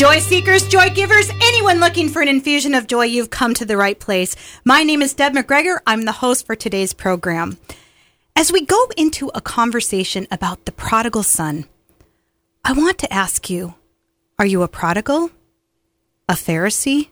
Joy 0.00 0.18
seekers, 0.20 0.66
joy 0.66 0.88
givers, 0.88 1.28
anyone 1.42 1.78
looking 1.78 2.08
for 2.08 2.22
an 2.22 2.28
infusion 2.28 2.74
of 2.74 2.86
joy, 2.86 3.04
you've 3.04 3.28
come 3.28 3.52
to 3.52 3.66
the 3.66 3.76
right 3.76 4.00
place. 4.00 4.34
My 4.64 4.82
name 4.82 5.02
is 5.02 5.12
Deb 5.12 5.34
McGregor. 5.34 5.80
I'm 5.86 6.06
the 6.06 6.12
host 6.24 6.46
for 6.46 6.56
today's 6.56 6.94
program. 6.94 7.58
As 8.34 8.50
we 8.50 8.64
go 8.64 8.88
into 8.96 9.30
a 9.34 9.42
conversation 9.42 10.26
about 10.30 10.64
the 10.64 10.72
prodigal 10.72 11.22
son, 11.22 11.66
I 12.64 12.72
want 12.72 12.96
to 13.00 13.12
ask 13.12 13.50
you 13.50 13.74
are 14.38 14.46
you 14.46 14.62
a 14.62 14.68
prodigal, 14.68 15.32
a 16.30 16.32
Pharisee, 16.32 17.10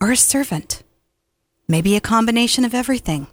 or 0.00 0.10
a 0.10 0.16
servant? 0.16 0.82
Maybe 1.68 1.94
a 1.94 2.00
combination 2.00 2.64
of 2.64 2.72
everything. 2.72 3.26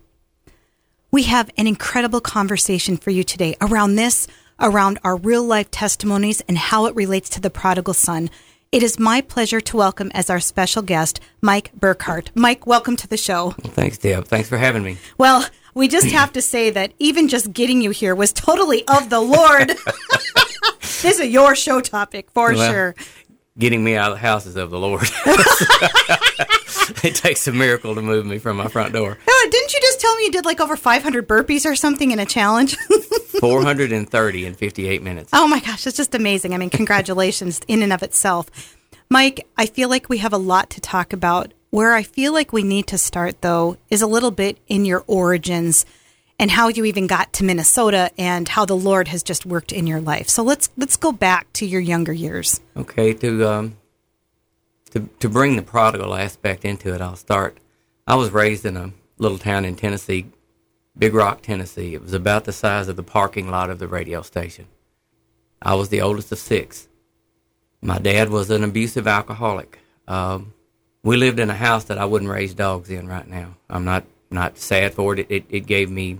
We 1.11 1.23
have 1.23 1.49
an 1.55 1.67
incredible 1.67 2.19
conversation 2.19 2.97
for 2.97 3.11
you 3.11 3.23
today 3.23 3.55
around 3.61 3.95
this, 3.95 4.27
around 4.59 4.99
our 5.01 5.15
real 5.15 5.45
life 5.45 5.71
testimonies, 5.71 6.41
and 6.49 6.57
how 6.57 6.87
it 6.87 6.95
relates 6.95 7.29
to 7.29 7.39
the 7.39 7.49
prodigal 7.49 7.93
son. 7.93 8.29
It 8.71 8.83
is 8.83 8.99
my 8.99 9.21
pleasure 9.21 9.61
to 9.61 9.77
welcome 9.77 10.11
as 10.13 10.29
our 10.29 10.39
special 10.39 10.81
guest 10.81 11.19
Mike 11.41 11.71
Burkhart. 11.79 12.29
Mike, 12.35 12.67
welcome 12.67 12.95
to 12.97 13.07
the 13.07 13.15
show. 13.15 13.55
Well, 13.63 13.73
thanks, 13.73 13.97
Deb. 13.97 14.25
Thanks 14.25 14.49
for 14.49 14.57
having 14.57 14.83
me. 14.83 14.97
Well, 15.17 15.45
we 15.73 15.87
just 15.87 16.07
have 16.07 16.33
to 16.33 16.41
say 16.41 16.71
that 16.71 16.93
even 16.99 17.27
just 17.27 17.53
getting 17.53 17.81
you 17.81 17.91
here 17.91 18.15
was 18.15 18.33
totally 18.33 18.85
of 18.87 19.09
the 19.09 19.21
Lord. 19.21 19.69
this 21.01 21.19
is 21.19 21.29
your 21.29 21.55
show 21.55 21.79
topic 21.79 22.29
for 22.31 22.53
well, 22.53 22.71
sure. 22.71 22.95
Getting 23.57 23.83
me 23.83 23.95
out 23.95 24.11
of 24.11 24.17
the 24.17 24.21
house 24.21 24.45
is 24.45 24.57
of 24.57 24.71
the 24.71 24.79
Lord. 24.79 25.07
it 27.03 27.15
takes 27.15 27.47
a 27.47 27.51
miracle 27.51 27.95
to 27.95 28.01
move 28.01 28.25
me 28.25 28.37
from 28.37 28.57
my 28.57 28.67
front 28.67 28.93
door. 28.93 29.17
Oh, 29.27 29.47
didn't 29.51 29.73
you 29.73 29.79
just 29.81 29.99
tell 29.99 30.15
me 30.15 30.25
you 30.25 30.31
did 30.31 30.45
like 30.45 30.59
over 30.59 30.75
500 30.75 31.27
burpees 31.27 31.65
or 31.65 31.75
something 31.75 32.11
in 32.11 32.19
a 32.19 32.25
challenge? 32.25 32.77
430 33.39 34.45
in 34.45 34.53
58 34.53 35.01
minutes. 35.03 35.29
Oh 35.33 35.47
my 35.47 35.59
gosh, 35.59 35.85
it's 35.85 35.97
just 35.97 36.15
amazing. 36.15 36.53
I 36.53 36.57
mean, 36.57 36.69
congratulations 36.69 37.61
in 37.67 37.81
and 37.81 37.93
of 37.93 38.03
itself. 38.03 38.77
Mike, 39.09 39.47
I 39.57 39.65
feel 39.65 39.89
like 39.89 40.09
we 40.09 40.19
have 40.19 40.33
a 40.33 40.37
lot 40.37 40.69
to 40.71 40.81
talk 40.81 41.13
about. 41.13 41.53
Where 41.69 41.93
I 41.93 42.03
feel 42.03 42.31
like 42.31 42.53
we 42.53 42.63
need 42.63 42.87
to 42.87 42.97
start, 42.97 43.41
though, 43.41 43.75
is 43.89 44.01
a 44.01 44.07
little 44.07 44.31
bit 44.31 44.57
in 44.67 44.85
your 44.85 45.03
origins 45.07 45.85
and 46.39 46.51
how 46.51 46.69
you 46.69 46.85
even 46.85 47.07
got 47.07 47.33
to 47.33 47.43
Minnesota 47.43 48.11
and 48.17 48.47
how 48.47 48.65
the 48.65 48.75
Lord 48.75 49.07
has 49.09 49.23
just 49.23 49.45
worked 49.45 49.71
in 49.71 49.87
your 49.87 50.01
life. 50.01 50.29
So 50.29 50.43
let's 50.43 50.69
let's 50.77 50.97
go 50.97 51.11
back 51.11 51.51
to 51.53 51.65
your 51.65 51.81
younger 51.81 52.13
years. 52.13 52.61
Okay, 52.77 53.13
to 53.13 53.49
um, 53.49 53.77
to 54.95 55.09
to 55.19 55.29
bring 55.29 55.55
the 55.55 55.61
prodigal 55.61 56.15
aspect 56.15 56.65
into 56.65 56.93
it, 56.95 57.01
I'll 57.01 57.15
start. 57.15 57.59
I 58.07 58.15
was 58.15 58.31
raised 58.31 58.65
in 58.65 58.77
a 58.77 58.93
little 59.17 59.37
town 59.37 59.65
in 59.65 59.75
Tennessee 59.75 60.27
Big 60.97 61.13
Rock, 61.13 61.41
Tennessee. 61.41 61.93
It 61.93 62.01
was 62.01 62.13
about 62.13 62.45
the 62.45 62.53
size 62.53 62.87
of 62.87 62.95
the 62.95 63.03
parking 63.03 63.51
lot 63.51 63.69
of 63.69 63.79
the 63.79 63.87
radio 63.87 64.21
station. 64.21 64.67
I 65.61 65.75
was 65.75 65.89
the 65.89 66.01
oldest 66.01 66.31
of 66.31 66.37
six. 66.37 66.87
My 67.81 67.99
dad 67.99 68.29
was 68.29 68.49
an 68.49 68.63
abusive 68.63 69.05
alcoholic. 69.05 69.79
Um, 70.07 70.53
we 71.03 71.17
lived 71.17 71.39
in 71.39 71.49
a 71.49 71.55
house 71.55 71.83
that 71.85 71.97
I 71.97 72.05
wouldn't 72.05 72.31
raise 72.31 72.53
dogs 72.53 72.89
in 72.89 73.07
right 73.07 73.27
now. 73.27 73.55
I'm 73.69 73.83
not 73.83 74.05
not 74.31 74.57
sad 74.57 74.93
for 74.93 75.15
it. 75.15 75.27
It, 75.29 75.45
it 75.49 75.67
gave 75.67 75.91
me 75.91 76.19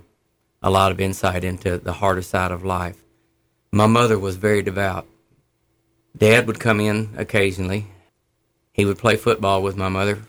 a 0.62 0.70
lot 0.70 0.92
of 0.92 1.00
insight 1.00 1.44
into 1.44 1.78
the 1.78 1.94
harder 1.94 2.22
side 2.22 2.52
of 2.52 2.66
life. 2.66 3.02
My 3.72 3.88
mother 3.88 4.20
was 4.20 4.36
very 4.36 4.62
devout. 4.62 5.08
Dad 6.18 6.48
would 6.48 6.60
come 6.60 6.80
in 6.80 7.10
occasionally. 7.18 7.88
He 8.76 8.84
would 8.84 8.98
play 8.98 9.16
football 9.16 9.64
with 9.64 9.78
my 9.78 9.88
mother, 9.88 10.24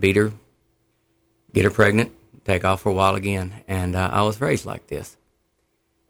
beat 0.00 0.16
her, 0.16 0.32
get 1.52 1.66
her 1.66 1.70
pregnant, 1.70 2.10
take 2.46 2.64
off 2.64 2.80
for 2.80 2.88
a 2.88 2.94
while 2.94 3.14
again. 3.14 3.52
And 3.68 3.94
uh, 3.94 4.08
I 4.10 4.22
was 4.22 4.40
raised 4.40 4.64
like 4.64 4.86
this. 4.86 5.18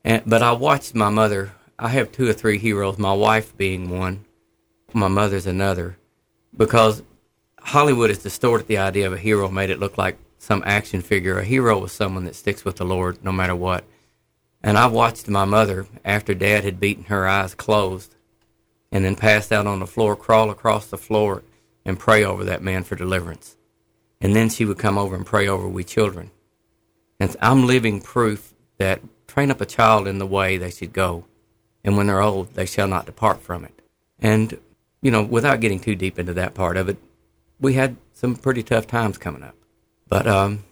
And, 0.05 0.23
but 0.25 0.43
I 0.43 0.53
watched 0.53 0.95
my 0.95 1.11
mother. 1.11 1.51
I 1.77 1.89
have 1.89 2.13
two 2.13 2.29
or 2.29 2.33
three 2.35 2.59
heroes, 2.59 2.99
my 2.99 3.13
wife 3.13 3.57
being 3.57 3.91
one, 3.91 4.25
my 4.93 5.09
mother's 5.09 5.49
another, 5.49 5.99
because 6.57 7.03
Hollywood 7.59 8.11
has 8.11 8.19
distorted 8.19 8.69
the 8.69 8.79
idea 8.79 9.09
of 9.09 9.13
a 9.13 9.19
hero, 9.19 9.49
made 9.49 9.71
it 9.71 9.81
look 9.81 9.99
like 9.99 10.19
some 10.39 10.63
action 10.65 11.01
figure. 11.03 11.41
A 11.41 11.45
hero 11.45 11.81
was 11.81 11.91
someone 11.91 12.27
that 12.27 12.37
sticks 12.37 12.65
with 12.65 12.77
the 12.77 12.85
Lord 12.85 13.25
no 13.25 13.33
matter 13.33 13.57
what. 13.57 13.83
And 14.63 14.79
I 14.79 14.87
watched 14.87 15.29
my 15.29 15.45
mother, 15.45 15.89
after 16.05 16.33
Dad 16.33 16.63
had 16.63 16.79
beaten 16.79 17.07
her 17.07 17.27
eyes 17.27 17.57
closed 17.57 18.14
and 18.95 19.05
then 19.05 19.17
pass 19.17 19.51
out 19.51 19.67
on 19.67 19.81
the 19.81 19.87
floor, 19.89 20.15
crawl 20.15 20.51
across 20.51 20.87
the 20.87 20.97
floor 20.97 21.43
and 21.85 21.99
pray 21.99 22.25
over 22.25 22.45
that 22.45 22.63
man 22.63 22.85
for 22.85 22.95
deliverance. 22.95 23.57
And 24.21 24.37
then 24.37 24.49
she 24.49 24.65
would 24.65 24.79
come 24.79 24.97
over 24.97 25.17
and 25.17 25.27
pray 25.27 25.49
over 25.49 25.69
we 25.69 25.83
children. 25.83 26.31
And 27.19 27.37
I'm 27.43 27.67
living 27.67 28.01
proof 28.01 28.55
that 28.79 29.01
train 29.27 29.51
up 29.51 29.61
a 29.61 29.67
child 29.67 30.07
in 30.07 30.19
the 30.19 30.27
way 30.27 30.57
they 30.57 30.71
should 30.71 30.93
go, 30.93 31.25
and 31.83 31.97
when 31.97 32.07
they're 32.07 32.23
old, 32.23 32.55
they 32.55 32.67
shall 32.67 32.87
not 32.87 33.05
depart 33.05 33.41
from 33.41 33.65
it. 33.65 33.83
And, 34.21 34.59
you 35.03 35.11
know, 35.11 35.25
without 35.25 35.61
getting 35.61 35.81
too 35.81 35.97
deep 35.97 36.17
into 36.17 36.33
that 36.35 36.55
part 36.55 36.77
of 36.77 36.89
it, 36.89 36.97
we 37.61 37.75
had 37.75 37.97
some 38.13 38.37
pretty 38.37 38.63
tough 38.63 38.87
times 38.87 39.19
coming 39.19 39.43
up. 39.43 39.57
But 40.09 40.29
um, 40.29 40.63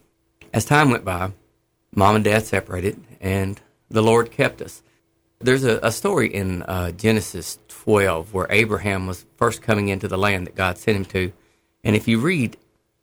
as 0.54 0.64
time 0.64 0.90
went 0.90 1.04
by, 1.04 1.32
mom 1.92 2.14
and 2.14 2.24
dad 2.24 2.46
separated, 2.46 3.02
and 3.20 3.60
the 3.90 4.02
Lord 4.02 4.30
kept 4.30 4.62
us. 4.62 4.80
There's 5.42 5.64
a, 5.64 5.78
a 5.82 5.92
story 5.92 6.32
in 6.32 6.62
uh, 6.62 6.92
Genesis 6.92 7.58
12 7.68 8.32
where 8.32 8.46
Abraham 8.50 9.06
was 9.06 9.24
first 9.36 9.62
coming 9.62 9.88
into 9.88 10.08
the 10.08 10.18
land 10.18 10.46
that 10.46 10.54
God 10.54 10.78
sent 10.78 10.96
him 10.96 11.04
to. 11.06 11.32
And 11.84 11.96
if 11.96 12.06
you 12.06 12.20
read 12.20 12.56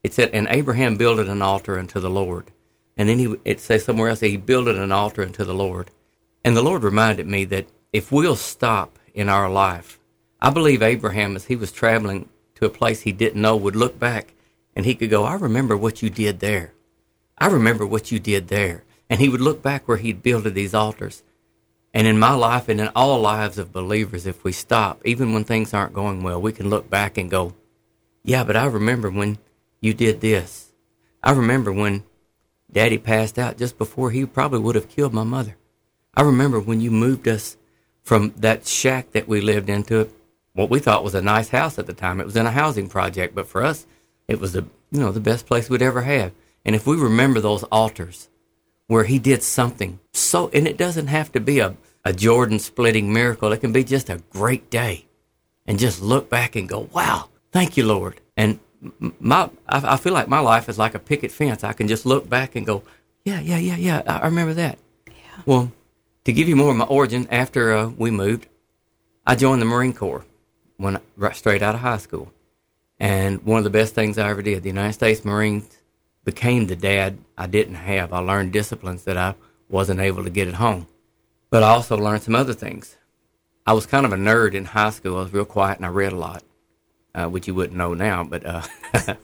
it 0.04 0.14
said, 0.14 0.30
and 0.32 0.48
Abraham 0.50 0.96
builded 0.96 1.28
an 1.28 1.42
altar 1.42 1.78
unto 1.78 2.00
the 2.00 2.10
Lord. 2.10 2.52
And 2.96 3.10
then 3.10 3.20
he, 3.20 3.36
it 3.46 3.60
says 3.60 3.84
somewhere 3.84 4.10
else 4.10 4.22
that 4.22 4.28
he 4.28 4.38
builded 4.38 4.78
an 4.78 4.92
altar 4.92 5.24
unto 5.24 5.44
the 5.44 5.54
Lord. 5.54 5.92
And 6.44 6.56
the 6.56 6.62
Lord 6.62 6.84
reminded 6.84 7.28
me 7.28 7.46
that 7.46 7.68
if 7.92 8.12
we'll 8.12 8.36
stop 8.36 8.98
in 9.14 9.30
our 9.30 9.50
life, 9.50 10.00
I 10.42 10.50
believe 10.52 10.82
Abraham, 10.82 11.36
as 11.36 11.46
he 11.46 11.56
was 11.56 11.72
traveling 11.72 12.30
to 12.56 12.66
a 12.66 12.70
place 12.70 13.02
he 13.02 13.12
didn't 13.12 13.42
know, 13.42 13.58
would 13.58 13.76
look 13.76 14.00
back 14.00 14.34
and 14.76 14.86
he 14.86 14.96
could 14.96 15.10
go, 15.10 15.26
I 15.26 15.34
remember 15.34 15.76
what 15.76 16.02
you 16.02 16.10
did 16.10 16.40
there. 16.40 16.74
I 17.38 17.48
remember 17.48 17.86
what 17.86 18.12
you 18.12 18.20
did 18.20 18.48
there. 18.48 18.84
And 19.10 19.20
he 19.20 19.28
would 19.28 19.42
look 19.42 19.62
back 19.62 19.88
where 19.88 19.98
he'd 19.98 20.24
builded 20.24 20.54
these 20.54 20.74
altars. 20.74 21.24
And 21.94 22.06
in 22.06 22.20
my 22.20 22.34
life 22.34 22.70
and 22.70 22.80
in 22.80 22.90
all 22.96 23.20
lives 23.20 23.58
of 23.58 23.74
believers, 23.74 24.28
if 24.28 24.44
we 24.44 24.52
stop, 24.52 25.02
even 25.06 25.34
when 25.34 25.44
things 25.44 25.74
aren't 25.74 25.94
going 25.94 26.22
well, 26.22 26.40
we 26.40 26.52
can 26.52 26.70
look 26.70 26.90
back 26.90 27.18
and 27.18 27.32
go, 27.32 27.56
yeah, 28.24 28.44
but 28.44 28.56
I 28.56 28.66
remember 28.66 29.10
when 29.10 29.40
you 29.82 29.94
did 29.94 30.22
this. 30.22 30.72
I 31.24 31.32
remember 31.32 31.72
when 31.72 32.04
Daddy 32.72 32.98
passed 32.98 33.40
out 33.40 33.58
just 33.58 33.78
before 33.78 34.12
he 34.12 34.26
probably 34.26 34.60
would 34.60 34.76
have 34.76 34.90
killed 34.90 35.14
my 35.14 35.24
mother. 35.24 35.58
I 36.14 36.22
remember 36.22 36.60
when 36.60 36.82
you 36.82 36.92
moved 36.92 37.28
us 37.28 37.58
from 38.04 38.34
that 38.38 38.68
shack 38.68 39.12
that 39.12 39.28
we 39.28 39.42
lived 39.42 39.70
into 39.70 40.10
what 40.54 40.70
we 40.70 40.80
thought 40.80 41.04
was 41.04 41.16
a 41.16 41.22
nice 41.22 41.50
house 41.50 41.80
at 41.80 41.88
the 41.88 41.94
time. 41.94 42.20
It 42.20 42.26
was 42.26 42.36
in 42.36 42.46
a 42.46 42.52
housing 42.52 42.90
project, 42.90 43.36
but 43.36 43.48
for 43.48 43.64
us, 43.64 43.86
it 44.28 44.40
was 44.40 44.54
the 44.54 44.66
you 44.92 45.00
know 45.00 45.12
the 45.12 45.20
best 45.20 45.46
place 45.46 45.70
we'd 45.70 45.82
ever 45.82 46.02
have. 46.02 46.32
And 46.66 46.76
if 46.76 46.86
we 46.86 46.98
remember 46.98 47.40
those 47.40 47.64
altars 47.66 48.29
where 48.90 49.04
he 49.04 49.20
did 49.20 49.44
something 49.44 50.00
so, 50.12 50.50
and 50.50 50.68
it 50.68 50.78
doesn't 50.78 51.08
have 51.08 51.32
to 51.34 51.40
be 51.40 51.60
a, 51.60 51.76
a 52.04 52.12
Jordan 52.12 52.58
splitting 52.58 53.14
miracle. 53.14 53.52
It 53.52 53.60
can 53.60 53.72
be 53.72 53.84
just 53.84 54.10
a 54.10 54.24
great 54.32 54.70
day, 54.72 55.06
and 55.68 55.78
just 55.78 56.02
look 56.02 56.30
back 56.30 56.56
and 56.56 56.68
go, 56.68 56.90
"Wow, 56.92 57.30
thank 57.52 57.78
you, 57.78 57.86
Lord." 57.86 58.20
And 58.36 58.60
my 59.20 59.50
I, 59.68 59.94
I, 59.94 59.98
feel 59.98 60.14
like 60.14 60.28
my 60.28 60.40
life 60.40 60.70
is 60.70 60.80
like 60.80 60.96
a 60.96 61.00
picket 61.00 61.32
fence. 61.32 61.64
I 61.64 61.74
can 61.74 61.88
just 61.88 62.06
look 62.06 62.28
back 62.28 62.56
and 62.56 62.66
go, 62.66 62.84
yeah, 63.24 63.40
yeah, 63.40 63.58
yeah, 63.58 63.76
yeah. 63.76 64.02
I, 64.08 64.20
I 64.20 64.26
remember 64.26 64.54
that. 64.56 64.80
Yeah. 65.08 65.14
Well, 65.46 65.72
to 66.24 66.34
give 66.34 66.48
you 66.50 66.56
more 66.56 66.72
of 66.72 66.78
my 66.78 66.86
origin, 66.86 67.28
after 67.30 67.74
uh, 67.74 67.88
we 67.90 68.10
moved, 68.12 68.48
I 69.26 69.36
joined 69.36 69.62
the 69.62 69.66
Marine 69.66 69.94
Corps 69.94 70.26
when 70.78 71.00
right 71.16 71.36
straight 71.36 71.62
out 71.62 71.76
of 71.76 71.82
high 71.82 71.98
school, 71.98 72.32
and 73.00 73.44
one 73.44 73.60
of 73.60 73.64
the 73.64 73.70
best 73.70 73.94
things 73.94 74.18
I 74.18 74.30
ever 74.30 74.42
did. 74.42 74.64
The 74.64 74.70
United 74.70 74.94
States 74.94 75.24
Marines 75.24 75.79
became 76.32 76.68
the 76.68 76.76
dad 76.76 77.18
I 77.38 77.48
didn't 77.48 77.76
have. 77.76 78.14
I 78.14 78.20
learned 78.20 78.54
disciplines 78.54 79.04
that 79.04 79.18
I 79.18 79.36
wasn't 79.70 80.00
able 80.00 80.24
to 80.24 80.30
get 80.30 80.48
at 80.48 80.56
home, 80.56 80.88
but 81.50 81.64
I 81.64 81.70
also 81.70 81.98
learned 81.98 82.24
some 82.24 82.36
other 82.36 82.54
things. 82.54 82.98
I 83.66 83.74
was 83.74 83.86
kind 83.86 84.06
of 84.06 84.14
a 84.14 84.18
nerd 84.18 84.54
in 84.54 84.66
high 84.66 84.90
school. 84.90 85.18
I 85.18 85.24
was 85.24 85.34
real 85.34 85.46
quiet 85.46 85.78
and 85.78 85.86
I 85.86 85.90
read 85.90 86.14
a 86.14 86.18
lot 86.18 86.44
uh, 87.14 87.28
which 87.28 87.48
you 87.48 87.56
wouldn't 87.56 87.78
know 87.78 87.94
now, 87.94 88.24
but 88.24 88.46
uh, 88.46 88.62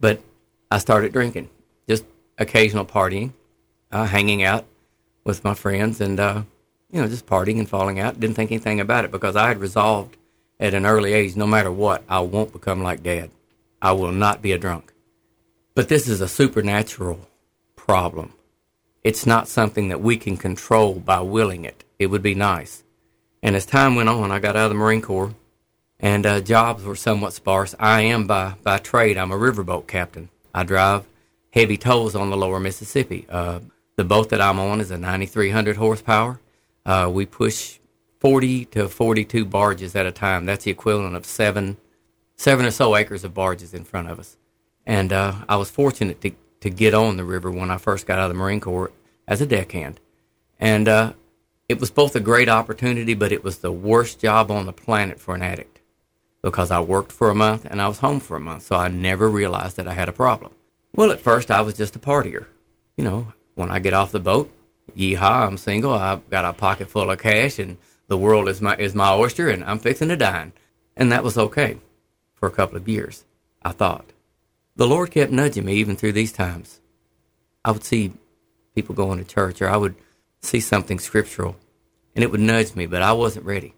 but 0.00 0.20
I 0.70 0.78
started 0.78 1.12
drinking, 1.12 1.48
just 1.88 2.04
occasional 2.38 2.84
partying, 2.84 3.32
uh, 3.92 4.06
hanging 4.06 4.42
out 4.42 4.64
with 5.24 5.44
my 5.44 5.54
friends, 5.54 6.00
and 6.00 6.18
uh, 6.18 6.42
you 6.90 7.00
know 7.00 7.08
just 7.08 7.26
partying 7.26 7.58
and 7.58 7.68
falling 7.68 7.98
out. 7.98 8.18
Didn't 8.18 8.36
think 8.36 8.50
anything 8.50 8.80
about 8.80 9.04
it 9.04 9.10
because 9.10 9.36
I 9.36 9.48
had 9.48 9.58
resolved 9.58 10.16
at 10.58 10.74
an 10.74 10.86
early 10.86 11.12
age, 11.12 11.36
no 11.36 11.46
matter 11.46 11.70
what, 11.72 12.02
I 12.08 12.20
won't 12.20 12.52
become 12.52 12.82
like 12.82 13.02
Dad. 13.02 13.30
I 13.80 13.92
will 13.92 14.12
not 14.12 14.42
be 14.42 14.52
a 14.52 14.58
drunk. 14.58 14.92
But 15.74 15.88
this 15.88 16.08
is 16.08 16.20
a 16.20 16.28
supernatural 16.28 17.28
problem. 17.76 18.32
It's 19.02 19.24
not 19.24 19.48
something 19.48 19.88
that 19.88 20.00
we 20.00 20.16
can 20.16 20.36
control 20.36 20.94
by 20.94 21.20
willing 21.20 21.64
it. 21.64 21.84
It 21.98 22.06
would 22.06 22.22
be 22.22 22.34
nice. 22.34 22.82
And 23.42 23.56
as 23.56 23.64
time 23.64 23.94
went 23.94 24.08
on, 24.08 24.30
I 24.30 24.38
got 24.38 24.56
out 24.56 24.64
of 24.64 24.70
the 24.70 24.74
Marine 24.74 25.00
Corps 25.00 25.34
and 25.98 26.26
uh, 26.26 26.40
jobs 26.40 26.84
were 26.84 26.96
somewhat 26.96 27.32
sparse. 27.32 27.74
I 27.78 28.02
am 28.02 28.26
by 28.26 28.54
by 28.62 28.78
trade. 28.78 29.16
I'm 29.16 29.32
a 29.32 29.38
riverboat 29.38 29.86
captain. 29.86 30.28
I 30.54 30.64
drive 30.64 31.04
heavy 31.52 31.76
tows 31.76 32.14
on 32.14 32.30
the 32.30 32.36
lower 32.36 32.60
Mississippi. 32.60 33.26
Uh, 33.28 33.60
the 33.96 34.04
boat 34.04 34.30
that 34.30 34.40
I'm 34.40 34.58
on 34.58 34.80
is 34.80 34.90
a 34.90 34.98
9,300 34.98 35.76
horsepower. 35.76 36.40
Uh, 36.86 37.10
we 37.12 37.26
push 37.26 37.78
40 38.20 38.64
to 38.66 38.88
42 38.88 39.44
barges 39.44 39.94
at 39.94 40.06
a 40.06 40.12
time. 40.12 40.46
That's 40.46 40.64
the 40.64 40.70
equivalent 40.70 41.16
of 41.16 41.26
seven, 41.26 41.76
seven 42.36 42.66
or 42.66 42.70
so 42.70 42.96
acres 42.96 43.24
of 43.24 43.34
barges 43.34 43.74
in 43.74 43.84
front 43.84 44.08
of 44.08 44.18
us. 44.18 44.36
And 44.90 45.12
uh, 45.12 45.34
I 45.48 45.54
was 45.54 45.70
fortunate 45.70 46.20
to, 46.22 46.32
to 46.62 46.68
get 46.68 46.94
on 46.94 47.16
the 47.16 47.22
river 47.22 47.48
when 47.48 47.70
I 47.70 47.78
first 47.78 48.08
got 48.08 48.18
out 48.18 48.24
of 48.24 48.30
the 48.30 48.42
Marine 48.42 48.58
Corps 48.58 48.90
as 49.28 49.40
a 49.40 49.46
deckhand. 49.46 50.00
And 50.58 50.88
uh, 50.88 51.12
it 51.68 51.78
was 51.78 51.92
both 51.92 52.16
a 52.16 52.20
great 52.20 52.48
opportunity, 52.48 53.14
but 53.14 53.30
it 53.30 53.44
was 53.44 53.58
the 53.58 53.70
worst 53.70 54.18
job 54.18 54.50
on 54.50 54.66
the 54.66 54.72
planet 54.72 55.20
for 55.20 55.36
an 55.36 55.42
addict 55.42 55.78
because 56.42 56.72
I 56.72 56.80
worked 56.80 57.12
for 57.12 57.30
a 57.30 57.36
month 57.36 57.66
and 57.66 57.80
I 57.80 57.86
was 57.86 58.00
home 58.00 58.18
for 58.18 58.36
a 58.36 58.40
month. 58.40 58.64
So 58.64 58.74
I 58.74 58.88
never 58.88 59.28
realized 59.28 59.76
that 59.76 59.86
I 59.86 59.94
had 59.94 60.08
a 60.08 60.12
problem. 60.12 60.50
Well, 60.92 61.12
at 61.12 61.20
first 61.20 61.52
I 61.52 61.60
was 61.60 61.74
just 61.74 61.94
a 61.94 62.00
partier. 62.00 62.46
You 62.96 63.04
know, 63.04 63.32
when 63.54 63.70
I 63.70 63.78
get 63.78 63.94
off 63.94 64.10
the 64.10 64.18
boat, 64.18 64.52
yeehaw, 64.96 65.46
I'm 65.46 65.56
single. 65.56 65.94
I've 65.94 66.28
got 66.30 66.44
a 66.44 66.52
pocket 66.52 66.90
full 66.90 67.12
of 67.12 67.20
cash 67.20 67.60
and 67.60 67.76
the 68.08 68.18
world 68.18 68.48
is 68.48 68.60
my, 68.60 68.74
is 68.74 68.96
my 68.96 69.14
oyster 69.14 69.50
and 69.50 69.62
I'm 69.62 69.78
fixing 69.78 70.08
to 70.08 70.16
dine. 70.16 70.52
And 70.96 71.12
that 71.12 71.22
was 71.22 71.38
okay 71.38 71.78
for 72.34 72.48
a 72.48 72.50
couple 72.50 72.76
of 72.76 72.88
years, 72.88 73.24
I 73.62 73.70
thought. 73.70 74.06
The 74.80 74.86
Lord 74.86 75.10
kept 75.10 75.30
nudging 75.30 75.66
me 75.66 75.74
even 75.74 75.94
through 75.94 76.12
these 76.12 76.32
times. 76.32 76.80
I 77.62 77.70
would 77.70 77.84
see 77.84 78.14
people 78.74 78.94
going 78.94 79.18
to 79.18 79.30
church 79.30 79.60
or 79.60 79.68
I 79.68 79.76
would 79.76 79.94
see 80.40 80.60
something 80.60 80.98
scriptural 80.98 81.54
and 82.14 82.24
it 82.24 82.30
would 82.30 82.40
nudge 82.40 82.74
me, 82.74 82.86
but 82.86 83.02
I 83.02 83.12
wasn't 83.12 83.44
ready. 83.44 83.74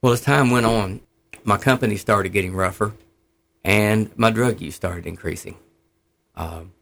Well, 0.00 0.14
as 0.14 0.22
time 0.22 0.50
went 0.50 0.64
on, 0.64 1.02
my 1.44 1.58
company 1.58 1.98
started 1.98 2.30
getting 2.30 2.54
rougher 2.54 2.94
and 3.62 4.10
my 4.16 4.30
drug 4.30 4.62
use 4.62 4.76
started 4.76 5.06
increasing. 5.06 5.58
Um, 6.36 6.72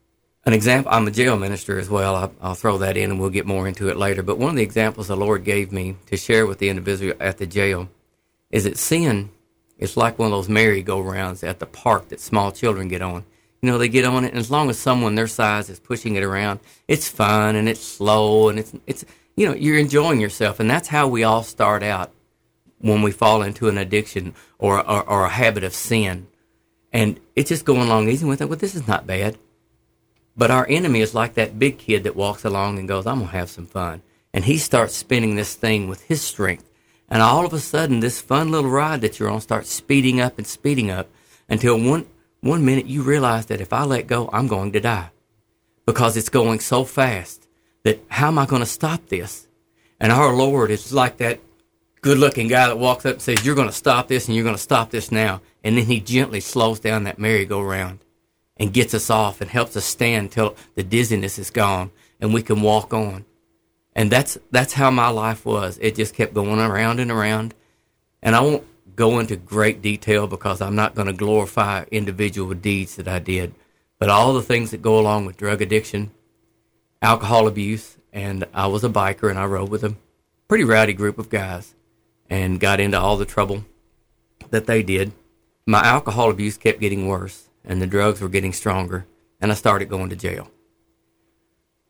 an 0.46 0.52
example, 0.52 0.92
I'm 0.94 1.08
a 1.08 1.10
jail 1.10 1.36
minister 1.36 1.80
as 1.80 1.90
well. 1.90 2.14
I'll, 2.14 2.34
I'll, 2.40 2.54
throw 2.54 2.78
that 2.78 2.96
in 2.96 3.10
and 3.10 3.18
we'll 3.18 3.30
get 3.30 3.44
more 3.44 3.66
into 3.66 3.88
it 3.88 3.96
later. 3.96 4.22
But 4.22 4.38
one 4.38 4.50
of 4.50 4.56
the 4.56 4.62
examples 4.62 5.08
the 5.08 5.16
Lord 5.16 5.42
gave 5.42 5.72
me 5.72 5.96
to 6.06 6.16
share 6.16 6.46
with 6.46 6.60
the 6.60 6.68
individual 6.68 7.14
at 7.18 7.38
the 7.38 7.46
jail 7.48 7.88
is 8.52 8.62
that 8.62 8.78
sin 8.78 9.30
is 9.78 9.96
like 9.96 10.18
one 10.18 10.26
of 10.26 10.32
those 10.32 10.48
merry-go-rounds 10.48 11.44
at 11.44 11.58
the 11.58 11.66
park 11.66 12.08
that 12.08 12.20
small 12.20 12.52
children 12.52 12.88
get 12.88 13.02
on. 13.02 13.24
You 13.62 13.70
know, 13.70 13.78
they 13.78 13.88
get 13.88 14.04
on 14.04 14.24
it, 14.24 14.28
and 14.28 14.38
as 14.38 14.50
long 14.50 14.70
as 14.70 14.78
someone 14.78 15.14
their 15.14 15.26
size 15.26 15.68
is 15.68 15.80
pushing 15.80 16.16
it 16.16 16.22
around, 16.22 16.60
it's 16.86 17.08
fun 17.08 17.56
and 17.56 17.68
it's 17.68 17.82
slow 17.82 18.48
and 18.48 18.58
it's, 18.58 18.72
it's, 18.86 19.04
you 19.36 19.46
know, 19.46 19.54
you're 19.54 19.78
enjoying 19.78 20.20
yourself. 20.20 20.60
And 20.60 20.70
that's 20.70 20.88
how 20.88 21.08
we 21.08 21.24
all 21.24 21.42
start 21.42 21.82
out 21.82 22.12
when 22.78 23.02
we 23.02 23.10
fall 23.10 23.42
into 23.42 23.68
an 23.68 23.78
addiction 23.78 24.34
or, 24.58 24.78
or, 24.78 25.08
or 25.08 25.24
a 25.24 25.30
habit 25.30 25.64
of 25.64 25.74
sin. 25.74 26.28
And 26.92 27.18
it's 27.34 27.48
just 27.48 27.64
going 27.64 27.82
along 27.82 28.08
easy 28.08 28.26
with 28.26 28.40
it. 28.40 28.48
Well, 28.48 28.58
this 28.58 28.76
is 28.76 28.86
not 28.86 29.06
bad 29.06 29.36
but 30.38 30.52
our 30.52 30.66
enemy 30.70 31.00
is 31.00 31.16
like 31.16 31.34
that 31.34 31.58
big 31.58 31.78
kid 31.78 32.04
that 32.04 32.14
walks 32.14 32.44
along 32.44 32.78
and 32.78 32.86
goes, 32.86 33.06
I'm 33.06 33.20
to 33.20 33.26
have 33.26 33.50
some 33.50 33.66
fun. 33.66 34.02
And 34.32 34.44
he 34.44 34.56
starts 34.56 34.94
spinning 34.94 35.34
this 35.34 35.54
thing 35.56 35.88
with 35.88 36.02
his 36.02 36.22
strength. 36.22 36.67
And 37.08 37.22
all 37.22 37.46
of 37.46 37.52
a 37.52 37.58
sudden, 37.58 38.00
this 38.00 38.20
fun 38.20 38.50
little 38.50 38.70
ride 38.70 39.00
that 39.00 39.18
you're 39.18 39.30
on 39.30 39.40
starts 39.40 39.72
speeding 39.72 40.20
up 40.20 40.38
and 40.38 40.46
speeding 40.46 40.90
up 40.90 41.08
until 41.48 41.80
one, 41.80 42.06
one 42.40 42.64
minute 42.64 42.86
you 42.86 43.02
realize 43.02 43.46
that 43.46 43.60
if 43.60 43.72
I 43.72 43.84
let 43.84 44.06
go, 44.06 44.28
I'm 44.32 44.46
going 44.46 44.72
to 44.72 44.80
die. 44.80 45.10
Because 45.86 46.16
it's 46.16 46.28
going 46.28 46.60
so 46.60 46.84
fast 46.84 47.48
that 47.84 48.00
how 48.08 48.28
am 48.28 48.38
I 48.38 48.44
going 48.44 48.60
to 48.60 48.66
stop 48.66 49.06
this? 49.08 49.48
And 49.98 50.12
our 50.12 50.34
Lord 50.34 50.70
is 50.70 50.92
like 50.92 51.16
that 51.16 51.40
good 52.02 52.18
looking 52.18 52.48
guy 52.48 52.66
that 52.66 52.78
walks 52.78 53.06
up 53.06 53.14
and 53.14 53.22
says, 53.22 53.44
You're 53.44 53.54
going 53.54 53.68
to 53.68 53.74
stop 53.74 54.08
this 54.08 54.26
and 54.26 54.34
you're 54.34 54.44
going 54.44 54.56
to 54.56 54.62
stop 54.62 54.90
this 54.90 55.10
now. 55.10 55.40
And 55.64 55.76
then 55.76 55.86
he 55.86 56.00
gently 56.00 56.40
slows 56.40 56.78
down 56.78 57.04
that 57.04 57.18
merry-go-round 57.18 58.00
and 58.56 58.72
gets 58.72 58.94
us 58.94 59.10
off 59.10 59.40
and 59.40 59.50
helps 59.50 59.76
us 59.76 59.84
stand 59.84 60.30
till 60.30 60.56
the 60.74 60.82
dizziness 60.82 61.38
is 61.38 61.50
gone 61.50 61.90
and 62.20 62.34
we 62.34 62.42
can 62.42 62.60
walk 62.60 62.92
on. 62.92 63.24
And 63.98 64.12
that's 64.12 64.38
that's 64.52 64.74
how 64.74 64.92
my 64.92 65.08
life 65.08 65.44
was. 65.44 65.76
It 65.82 65.96
just 65.96 66.14
kept 66.14 66.32
going 66.32 66.60
around 66.60 67.00
and 67.00 67.10
around. 67.10 67.52
And 68.22 68.36
I 68.36 68.40
won't 68.40 68.64
go 68.94 69.18
into 69.18 69.34
great 69.34 69.82
detail 69.82 70.28
because 70.28 70.60
I'm 70.60 70.76
not 70.76 70.94
going 70.94 71.08
to 71.08 71.12
glorify 71.12 71.84
individual 71.90 72.54
deeds 72.54 72.94
that 72.94 73.08
I 73.08 73.18
did, 73.18 73.56
but 73.98 74.08
all 74.08 74.34
the 74.34 74.42
things 74.42 74.70
that 74.70 74.82
go 74.82 75.00
along 75.00 75.26
with 75.26 75.36
drug 75.36 75.60
addiction, 75.60 76.12
alcohol 77.02 77.48
abuse, 77.48 77.96
and 78.12 78.44
I 78.54 78.68
was 78.68 78.84
a 78.84 78.88
biker 78.88 79.30
and 79.30 79.38
I 79.38 79.46
rode 79.46 79.68
with 79.68 79.82
a 79.82 79.96
pretty 80.46 80.62
rowdy 80.62 80.92
group 80.92 81.18
of 81.18 81.28
guys 81.28 81.74
and 82.30 82.60
got 82.60 82.78
into 82.78 83.00
all 83.00 83.16
the 83.16 83.26
trouble 83.26 83.64
that 84.50 84.66
they 84.66 84.84
did. 84.84 85.10
My 85.66 85.80
alcohol 85.80 86.30
abuse 86.30 86.56
kept 86.56 86.78
getting 86.78 87.08
worse 87.08 87.48
and 87.64 87.82
the 87.82 87.86
drugs 87.88 88.20
were 88.20 88.28
getting 88.28 88.52
stronger, 88.52 89.06
and 89.40 89.50
I 89.50 89.56
started 89.56 89.88
going 89.88 90.10
to 90.10 90.16
jail. 90.16 90.48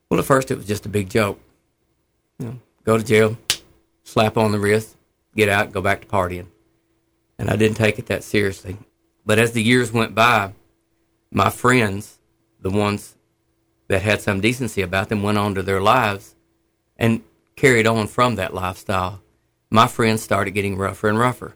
Well, 0.08 0.20
at 0.20 0.24
first 0.26 0.50
it 0.50 0.56
was 0.56 0.66
just 0.66 0.86
a 0.86 0.88
big 0.88 1.10
joke. 1.10 1.38
You 2.38 2.46
know, 2.46 2.60
go 2.84 2.96
to 2.96 3.04
jail, 3.04 3.36
slap 4.04 4.36
on 4.36 4.52
the 4.52 4.60
wrist, 4.60 4.96
get 5.34 5.48
out, 5.48 5.72
go 5.72 5.80
back 5.80 6.02
to 6.02 6.06
partying. 6.06 6.46
And 7.38 7.50
I 7.50 7.56
didn't 7.56 7.76
take 7.76 7.98
it 7.98 8.06
that 8.06 8.24
seriously. 8.24 8.76
But 9.26 9.38
as 9.38 9.52
the 9.52 9.62
years 9.62 9.92
went 9.92 10.14
by, 10.14 10.52
my 11.30 11.50
friends, 11.50 12.18
the 12.60 12.70
ones 12.70 13.16
that 13.88 14.02
had 14.02 14.20
some 14.20 14.40
decency 14.40 14.82
about 14.82 15.08
them, 15.08 15.22
went 15.22 15.38
on 15.38 15.54
to 15.54 15.62
their 15.62 15.80
lives 15.80 16.34
and 16.96 17.22
carried 17.56 17.86
on 17.86 18.06
from 18.06 18.36
that 18.36 18.54
lifestyle. 18.54 19.20
My 19.70 19.86
friends 19.86 20.22
started 20.22 20.52
getting 20.52 20.76
rougher 20.76 21.08
and 21.08 21.18
rougher. 21.18 21.54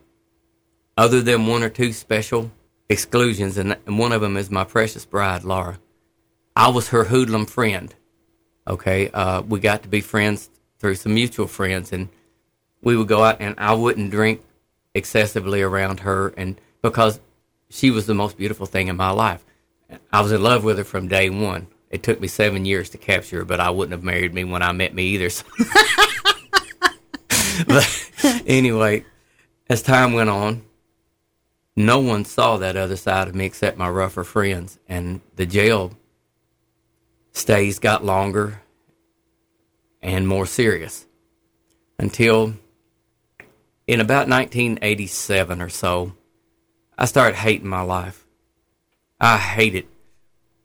Other 0.96 1.22
than 1.22 1.46
one 1.46 1.62
or 1.62 1.70
two 1.70 1.92
special 1.92 2.50
exclusions, 2.88 3.56
and, 3.56 3.76
one 3.86 4.12
of 4.12 4.20
them 4.20 4.36
is 4.36 4.50
my 4.50 4.64
precious 4.64 5.04
bride, 5.04 5.44
Laura. 5.44 5.78
I 6.54 6.68
was 6.68 6.88
her 6.88 7.04
hoodlum 7.04 7.46
friend. 7.46 7.94
Okay, 8.66 9.08
uh, 9.10 9.42
we 9.42 9.60
got 9.60 9.82
to 9.82 9.88
be 9.88 10.00
friends 10.00 10.50
through 10.82 10.96
some 10.96 11.14
mutual 11.14 11.46
friends, 11.46 11.92
and 11.92 12.08
we 12.82 12.96
would 12.96 13.06
go 13.06 13.22
out, 13.22 13.36
and 13.38 13.54
I 13.56 13.72
wouldn't 13.72 14.10
drink 14.10 14.42
excessively 14.94 15.62
around 15.62 16.00
her, 16.00 16.34
and 16.36 16.60
because 16.82 17.20
she 17.70 17.92
was 17.92 18.06
the 18.06 18.14
most 18.14 18.36
beautiful 18.36 18.66
thing 18.66 18.88
in 18.88 18.96
my 18.96 19.10
life. 19.10 19.44
I 20.12 20.20
was 20.20 20.32
in 20.32 20.42
love 20.42 20.64
with 20.64 20.78
her 20.78 20.84
from 20.84 21.06
day 21.06 21.30
one. 21.30 21.68
It 21.88 22.02
took 22.02 22.20
me 22.20 22.26
seven 22.26 22.64
years 22.64 22.90
to 22.90 22.98
capture 22.98 23.38
her, 23.38 23.44
but 23.44 23.60
I 23.60 23.70
wouldn't 23.70 23.92
have 23.92 24.02
married 24.02 24.34
me 24.34 24.42
when 24.42 24.60
I 24.60 24.72
met 24.72 24.92
me 24.92 25.04
either. 25.04 25.30
So. 27.44 27.64
but 27.66 28.10
anyway, 28.46 29.04
as 29.68 29.82
time 29.82 30.14
went 30.14 30.30
on, 30.30 30.62
no 31.76 32.00
one 32.00 32.24
saw 32.24 32.56
that 32.56 32.76
other 32.76 32.96
side 32.96 33.28
of 33.28 33.34
me 33.34 33.44
except 33.46 33.78
my 33.78 33.88
rougher 33.88 34.24
friends. 34.24 34.78
And 34.88 35.20
the 35.36 35.46
jail 35.46 35.92
stays 37.32 37.78
got 37.78 38.04
longer 38.04 38.62
and 40.02 40.26
more 40.26 40.46
serious 40.46 41.06
until 41.98 42.54
in 43.86 44.00
about 44.00 44.28
1987 44.28 45.60
or 45.60 45.68
so, 45.68 46.14
I 46.98 47.04
started 47.04 47.36
hating 47.36 47.68
my 47.68 47.82
life. 47.82 48.26
I 49.20 49.38
hated 49.38 49.86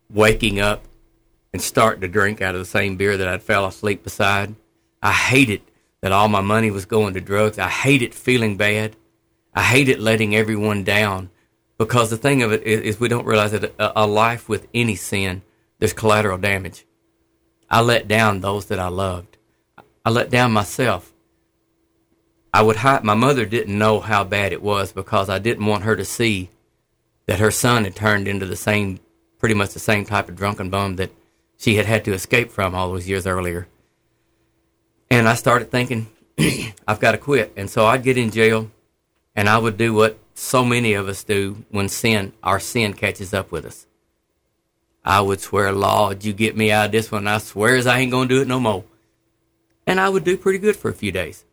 waking 0.09 0.59
up 0.59 0.83
and 1.53 1.61
starting 1.61 2.01
to 2.01 2.07
drink 2.07 2.41
out 2.41 2.55
of 2.55 2.59
the 2.59 2.65
same 2.65 2.97
beer 2.97 3.17
that 3.17 3.27
I'd 3.27 3.43
fell 3.43 3.65
asleep 3.65 4.03
beside. 4.03 4.55
I 5.01 5.11
hated 5.11 5.61
that 6.01 6.11
all 6.11 6.27
my 6.27 6.41
money 6.41 6.71
was 6.71 6.85
going 6.85 7.13
to 7.13 7.21
drugs. 7.21 7.59
I 7.59 7.69
hated 7.69 8.13
feeling 8.13 8.57
bad. 8.57 8.95
I 9.53 9.63
hated 9.63 9.99
letting 9.99 10.35
everyone 10.35 10.83
down 10.83 11.29
because 11.77 12.09
the 12.09 12.17
thing 12.17 12.43
of 12.43 12.51
it 12.51 12.63
is, 12.63 12.81
is 12.81 12.99
we 12.99 13.07
don't 13.07 13.25
realize 13.25 13.51
that 13.51 13.73
a, 13.79 14.03
a, 14.03 14.05
life 14.07 14.49
with 14.49 14.67
any 14.73 14.95
sin, 14.95 15.41
there's 15.79 15.93
collateral 15.93 16.37
damage. 16.37 16.85
I 17.69 17.81
let 17.81 18.07
down 18.07 18.39
those 18.39 18.67
that 18.67 18.79
I 18.79 18.87
loved. 18.87 19.37
I 20.05 20.09
let 20.09 20.29
down 20.29 20.51
myself. 20.51 21.13
I 22.53 22.61
would 22.61 22.77
hide. 22.77 23.03
My 23.03 23.13
mother 23.13 23.45
didn't 23.45 23.77
know 23.77 23.99
how 23.99 24.23
bad 24.23 24.53
it 24.53 24.61
was 24.61 24.91
because 24.91 25.29
I 25.29 25.39
didn't 25.39 25.65
want 25.65 25.83
her 25.83 25.95
to 25.95 26.05
see 26.05 26.49
that 27.25 27.39
her 27.39 27.51
son 27.51 27.83
had 27.83 27.95
turned 27.95 28.27
into 28.27 28.45
the 28.45 28.55
same, 28.55 28.99
pretty 29.37 29.53
much 29.53 29.73
the 29.73 29.79
same 29.79 30.05
type 30.05 30.29
of 30.29 30.35
drunken 30.35 30.69
bum 30.69 30.95
that 30.95 31.11
she 31.57 31.75
had 31.75 31.85
had 31.85 32.05
to 32.05 32.13
escape 32.13 32.51
from 32.51 32.73
all 32.73 32.91
those 32.91 33.09
years 33.09 33.27
earlier. 33.27 33.67
And 35.11 35.27
I 35.27 35.35
started 35.35 35.69
thinking, 35.71 36.07
I've 36.87 36.99
got 36.99 37.11
to 37.11 37.17
quit. 37.17 37.51
And 37.57 37.69
so 37.69 37.85
I'd 37.85 38.03
get 38.03 38.17
in 38.17 38.31
jail 38.31 38.71
and 39.35 39.49
I 39.49 39.57
would 39.57 39.77
do 39.77 39.93
what 39.93 40.17
so 40.33 40.63
many 40.63 40.93
of 40.93 41.07
us 41.07 41.23
do 41.23 41.65
when 41.69 41.89
sin, 41.89 42.33
our 42.43 42.59
sin 42.59 42.93
catches 42.93 43.33
up 43.33 43.51
with 43.51 43.65
us. 43.65 43.87
I 45.07 45.21
would 45.21 45.39
swear, 45.39 45.71
Lord, 45.71 46.25
you 46.25 46.33
get 46.33 46.57
me 46.57 46.69
out 46.69 46.87
of 46.87 46.91
this 46.91 47.11
one. 47.11 47.27
I 47.27 47.37
swear 47.37 47.77
as 47.77 47.87
I 47.87 47.99
ain't 47.99 48.11
going 48.11 48.27
to 48.27 48.35
do 48.35 48.41
it 48.41 48.47
no 48.47 48.59
more. 48.59 48.83
And 49.85 50.01
I 50.01 50.09
would 50.09 50.25
do 50.25 50.37
pretty 50.37 50.59
good 50.59 50.75
for 50.75 50.89
a 50.89 50.93
few 50.93 51.13
days. 51.13 51.45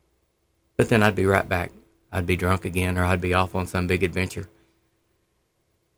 But 0.77 0.89
then 0.89 1.05
I'd 1.05 1.15
be 1.15 1.25
right 1.25 1.49
back. 1.49 1.71
I'd 2.11 2.27
be 2.27 2.35
drunk 2.35 2.65
again 2.65 2.99
or 2.99 3.05
I'd 3.05 3.21
be 3.21 3.33
off 3.33 3.55
on 3.55 3.69
some 3.69 3.87
big 3.87 4.03
adventure. 4.03 4.49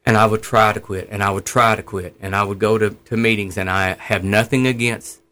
And 0.04 0.18
I 0.18 0.26
would 0.26 0.42
try 0.42 0.75
to 0.75 0.80
quit 0.80 1.08
and 1.10 1.22
I 1.22 1.30
would 1.30 1.46
try 1.46 1.75
to 1.75 1.82
quit 1.82 2.14
and 2.20 2.36
I 2.36 2.44
would 2.44 2.58
go 2.58 2.76
to, 2.76 2.90
to 2.90 3.16
meetings 3.16 3.56
and 3.56 3.70
I 3.70 3.94
have 3.94 4.22
nothing 4.22 4.66
against 4.66 5.22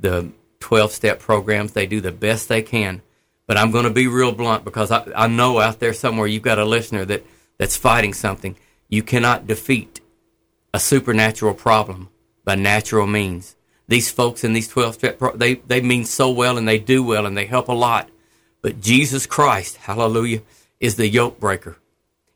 the 0.00 0.30
12 0.60 0.92
step 0.92 1.18
programs. 1.18 1.72
They 1.72 1.86
do 1.86 2.02
the 2.02 2.12
best 2.12 2.48
they 2.48 2.62
can 2.62 3.00
but 3.48 3.56
I'm 3.56 3.70
going 3.70 3.84
to 3.84 3.90
be 3.90 4.06
real 4.06 4.32
blunt 4.32 4.62
because 4.62 4.90
I, 4.90 5.10
I 5.16 5.26
know 5.26 5.58
out 5.58 5.80
there 5.80 5.94
somewhere 5.94 6.26
you've 6.26 6.42
got 6.42 6.58
a 6.58 6.66
listener 6.66 7.06
that, 7.06 7.24
that's 7.56 7.78
fighting 7.78 8.12
something. 8.12 8.54
You 8.90 9.02
cannot 9.02 9.46
defeat 9.46 10.02
a 10.72 10.80
supernatural 10.80 11.54
problem 11.54 12.08
by 12.44 12.54
natural 12.54 13.06
means. 13.06 13.56
These 13.88 14.10
folks 14.10 14.44
in 14.44 14.52
these 14.52 14.68
12 14.68 14.94
step, 14.94 15.18
pro- 15.18 15.36
they, 15.36 15.54
they 15.54 15.80
mean 15.80 16.04
so 16.04 16.30
well 16.30 16.58
and 16.58 16.68
they 16.68 16.78
do 16.78 17.02
well 17.02 17.26
and 17.26 17.36
they 17.36 17.46
help 17.46 17.68
a 17.68 17.72
lot. 17.72 18.10
But 18.60 18.80
Jesus 18.80 19.26
Christ, 19.26 19.76
hallelujah, 19.76 20.42
is 20.80 20.96
the 20.96 21.08
yoke 21.08 21.40
breaker. 21.40 21.76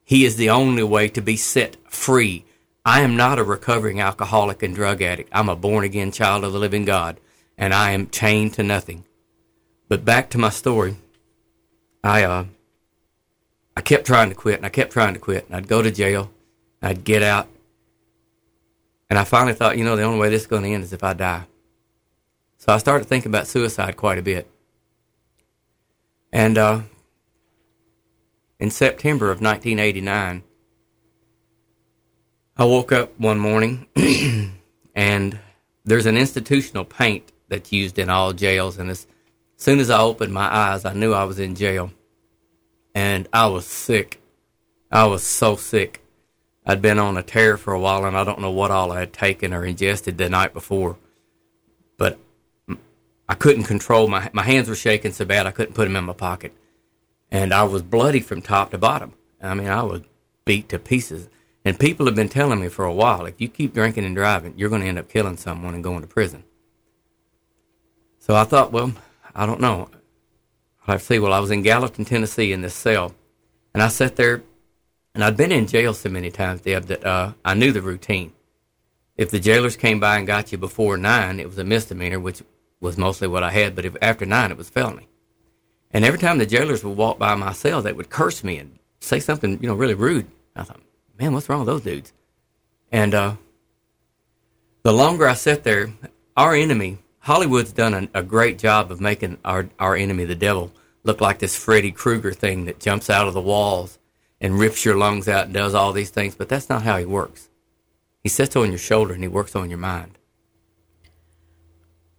He 0.05 0.25
is 0.25 0.37
the 0.37 0.51
only 0.51 0.83
way 0.83 1.09
to 1.09 1.21
be 1.21 1.37
set 1.37 1.77
free. 1.91 2.45
I 2.85 3.01
am 3.01 3.17
not 3.17 3.39
a 3.39 3.45
recovering 3.45 4.01
alcoholic 4.01 4.63
and 4.63 4.75
drug 4.75 5.03
addict. 5.03 5.31
I'm 5.33 5.49
a 5.49 5.57
born 5.57 5.85
again 5.85 6.11
child 6.11 6.45
of 6.45 6.53
the 6.53 6.59
living 6.59 6.85
God, 6.85 7.19
and 7.57 7.73
I 7.73 7.93
am 7.93 8.09
chained 8.09 8.55
to 8.55 8.63
nothing. 8.63 9.05
But 9.89 10.05
back 10.05 10.31
to 10.31 10.39
my 10.39 10.51
story. 10.51 10.97
I 12.03 12.25
uh 12.25 12.45
I 13.77 13.81
kept 13.81 14.07
trying 14.07 14.29
to 14.31 14.35
quit 14.35 14.57
and 14.57 14.67
I 14.67 14.71
kept 14.71 14.93
trying 14.93 15.15
to 15.15 15.21
quit 15.21 15.47
and 15.47 15.57
I'd 15.57 15.69
go 15.69 15.83
to 15.83 15.91
jail, 15.91 16.31
I'd 16.83 17.05
get 17.05 17.23
out, 17.23 17.49
and 19.13 19.19
I 19.19 19.25
finally 19.25 19.53
thought, 19.53 19.77
you 19.77 19.85
know, 19.85 19.95
the 19.95 20.05
only 20.05 20.19
way 20.19 20.31
this 20.31 20.41
is 20.41 20.47
going 20.47 20.63
to 20.63 20.71
end 20.71 20.85
is 20.85 20.95
if 20.95 21.05
I 21.05 21.13
die. 21.13 21.45
So 22.57 22.73
I 22.73 22.79
started 22.79 23.05
thinking 23.05 23.31
about 23.31 23.47
suicide 23.47 23.95
quite 23.95 24.17
a 24.17 24.23
bit. 24.23 24.51
And 26.33 26.57
uh, 26.57 26.81
in 28.59 28.71
September 28.71 29.27
of 29.27 29.43
1989, 29.43 30.43
I 32.57 32.65
woke 32.65 32.91
up 32.91 33.13
one 33.21 33.39
morning 33.39 33.87
and 34.95 35.39
there's 35.85 36.07
an 36.07 36.17
institutional 36.17 36.87
paint 36.87 37.33
that's 37.51 37.71
used 37.71 37.99
in 37.99 38.09
all 38.09 38.33
jails. 38.33 38.79
And 38.79 38.89
as 38.89 39.07
soon 39.57 39.79
as 39.79 39.91
I 39.91 40.01
opened 40.01 40.33
my 40.33 40.51
eyes, 40.51 40.87
I 40.87 40.95
knew 40.95 41.13
I 41.13 41.25
was 41.25 41.39
in 41.39 41.55
jail. 41.55 41.93
And 42.95 43.29
I 43.31 43.49
was 43.49 43.67
sick. 43.67 44.23
I 44.91 45.05
was 45.05 45.23
so 45.23 45.57
sick. 45.57 46.02
I'd 46.65 46.83
been 46.83 46.99
on 46.99 47.17
a 47.17 47.23
tear 47.23 47.57
for 47.57 47.73
a 47.73 47.81
while 47.81 48.05
and 48.05 48.17
I 48.17 48.25
don't 48.25 48.41
know 48.41 48.51
what 48.51 48.71
all 48.71 48.93
I 48.93 49.01
had 49.01 49.13
taken 49.13 49.53
or 49.53 49.65
ingested 49.65 50.19
the 50.19 50.29
night 50.29 50.53
before. 50.53 50.97
But 51.97 52.19
I 53.29 53.35
couldn't 53.35 53.65
control 53.65 54.09
my 54.09 54.31
my 54.33 54.43
hands 54.43 54.69
were 54.69 54.75
shaking 54.75 55.13
so 55.13 55.25
bad 55.25 55.47
I 55.47 55.51
couldn't 55.51 55.75
put 55.75 55.85
them 55.85 55.97
in 55.97 56.05
my 56.05 56.13
pocket 56.13 56.53
and 57.33 57.55
I 57.55 57.65
was 57.65 57.83
bloody 57.83 58.21
from 58.21 58.43
top 58.43 58.71
to 58.71 58.79
bottom. 58.79 59.15
I 59.41 59.55
mean, 59.55 59.69
I 59.69 59.83
was 59.83 60.03
beat 60.45 60.69
to 60.69 60.79
pieces. 60.79 61.29
And 61.65 61.79
people 61.79 62.07
have 62.07 62.15
been 62.15 62.29
telling 62.29 62.61
me 62.61 62.69
for 62.69 62.85
a 62.85 62.93
while, 62.93 63.25
if 63.25 63.41
you 63.41 63.49
keep 63.49 63.73
drinking 63.73 64.05
and 64.05 64.15
driving, 64.15 64.55
you're 64.57 64.69
going 64.69 64.83
to 64.83 64.89
end 64.89 64.99
up 64.99 65.09
killing 65.09 65.37
someone 65.37 65.75
and 65.75 65.83
going 65.83 66.03
to 66.03 66.07
prison. 66.07 66.45
So 68.19 68.35
I 68.37 68.45
thought, 68.45 68.71
well, 68.71 68.93
I 69.35 69.47
don't 69.47 69.61
know. 69.61 69.89
I 70.87 70.99
see. 70.99 71.19
Well, 71.19 71.33
I 71.33 71.39
was 71.39 71.51
in 71.51 71.63
Gallatin, 71.63 72.05
Tennessee, 72.05 72.53
in 72.53 72.61
this 72.61 72.75
cell, 72.75 73.15
and 73.73 73.83
I 73.83 73.89
sat 73.89 74.17
there, 74.17 74.43
and 75.15 75.23
I'd 75.23 75.37
been 75.37 75.53
in 75.53 75.67
jail 75.67 75.95
so 75.95 76.09
many 76.09 76.31
times, 76.31 76.63
Deb, 76.63 76.85
that 76.87 77.05
uh, 77.05 77.33
I 77.45 77.55
knew 77.55 77.73
the 77.73 77.83
routine. 77.83 78.33
If 79.17 79.31
the 79.31 79.41
jailers 79.41 79.77
came 79.77 80.01
by 80.01 80.17
and 80.17 80.27
got 80.27 80.53
you 80.53 80.59
before 80.59 80.97
nine, 80.97 81.39
it 81.39 81.47
was 81.47 81.59
a 81.59 81.65
misdemeanor, 81.65 82.19
which 82.19 82.43
was 82.81 82.97
mostly 82.97 83.29
what 83.29 83.43
I 83.43 83.51
had. 83.51 83.75
But 83.75 83.85
if 83.85 83.97
after 84.01 84.25
nine, 84.25 84.51
it 84.51 84.57
was 84.57 84.71
felony. 84.71 85.09
And 85.91 86.05
every 86.05 86.19
time 86.19 86.39
the 86.39 86.47
jailers 86.47 86.83
would 86.83 86.97
walk 86.97 87.19
by 87.19 87.35
my 87.35 87.53
cell, 87.53 87.83
they 87.83 87.93
would 87.93 88.09
curse 88.09 88.43
me 88.43 88.57
and 88.57 88.79
say 89.01 89.21
something, 89.21 89.59
you 89.61 89.69
know, 89.69 89.75
really 89.75 89.95
rude. 89.95 90.27
I 90.57 90.63
thought, 90.63 90.81
man, 91.21 91.35
what's 91.35 91.49
wrong 91.49 91.61
with 91.61 91.69
those 91.69 91.83
dudes? 91.83 92.13
And 92.91 93.15
uh, 93.15 93.37
the 94.83 94.93
longer 94.93 95.29
I 95.29 95.35
sat 95.35 95.65
there, 95.65 95.93
our 96.37 96.55
enemy, 96.55 96.99
Hollywood's 97.19 97.73
done 97.73 97.95
a, 98.15 98.21
a, 98.21 98.23
great 98.23 98.59
job 98.59 98.91
of 98.91 99.01
making 99.01 99.39
our, 99.45 99.69
our 99.79 99.95
enemy, 99.95 100.25
the 100.25 100.35
devil, 100.35 100.73
look 101.05 101.21
like 101.21 101.39
this 101.39 101.57
Freddy 101.57 101.93
Krueger 101.93 102.33
thing 102.33 102.65
that 102.65 102.81
jumps 102.81 103.09
out 103.09 103.29
of 103.29 103.35
the 103.35 103.41
walls 103.41 103.99
and 104.43 104.59
rips 104.59 104.85
your 104.85 104.97
lungs 104.97 105.29
out 105.29 105.47
and 105.47 105.55
does 105.55 105.73
all 105.73 105.93
these 105.93 106.11
things. 106.11 106.35
But 106.35 106.51
that's 106.51 106.69
not 106.69 106.83
how 106.83 106.99
he 106.99 107.07
works. 107.07 107.49
He 108.23 108.29
sits 108.29 108.57
on 108.57 108.71
your 108.71 108.79
shoulder 108.79 109.15
and 109.15 109.23
he 109.23 109.29
works 109.29 109.57
on 109.57 109.71
your 109.71 109.79
mind. 109.79 110.19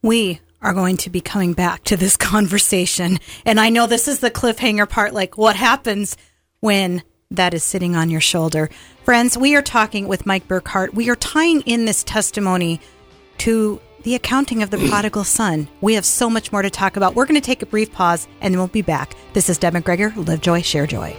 We 0.02 0.40
are 0.62 0.74
going 0.74 0.98
to 0.98 1.10
be 1.10 1.22
coming 1.22 1.54
back 1.54 1.84
to 1.84 1.98
this 1.98 2.18
conversation. 2.32 3.20
And 3.46 3.60
I 3.60 3.70
know 3.70 3.86
this 3.86 4.08
is 4.08 4.20
the 4.20 4.32
cliffhanger 4.32 4.90
part 4.90 5.14
like, 5.14 5.38
what 5.38 5.58
happens 5.58 6.18
when 6.62 7.04
that 7.30 7.54
is 7.54 7.64
sitting 7.64 7.96
on 7.96 8.10
your 8.10 8.22
shoulder? 8.22 8.70
Friends, 9.04 9.38
we 9.38 9.56
are 9.56 9.62
talking 9.62 10.08
with 10.08 10.26
Mike 10.26 10.48
Burkhart. 10.48 10.94
We 10.94 11.10
are 11.10 11.16
tying 11.18 11.62
in 11.62 11.86
this 11.86 12.04
testimony 12.04 12.80
to 13.40 13.82
the 14.04 14.16
accounting 14.16 14.64
of 14.64 14.70
the 14.70 14.78
prodigal 14.90 15.26
son. 15.26 15.68
We 15.82 15.96
have 15.96 16.06
so 16.06 16.30
much 16.30 16.54
more 16.54 16.62
to 16.62 16.70
talk 16.70 16.96
about. 16.96 17.16
We're 17.16 17.26
going 17.26 17.40
to 17.40 17.46
take 17.46 17.62
a 17.62 17.66
brief 17.66 17.92
pause 17.92 18.28
and 18.40 18.54
then 18.54 18.60
we'll 18.60 18.68
be 18.68 18.82
back. 18.82 19.14
This 19.34 19.50
is 19.50 19.58
Deb 19.58 19.74
McGregor. 19.74 20.16
Live 20.16 20.42
joy, 20.42 20.62
share 20.62 20.88
joy. 20.88 21.16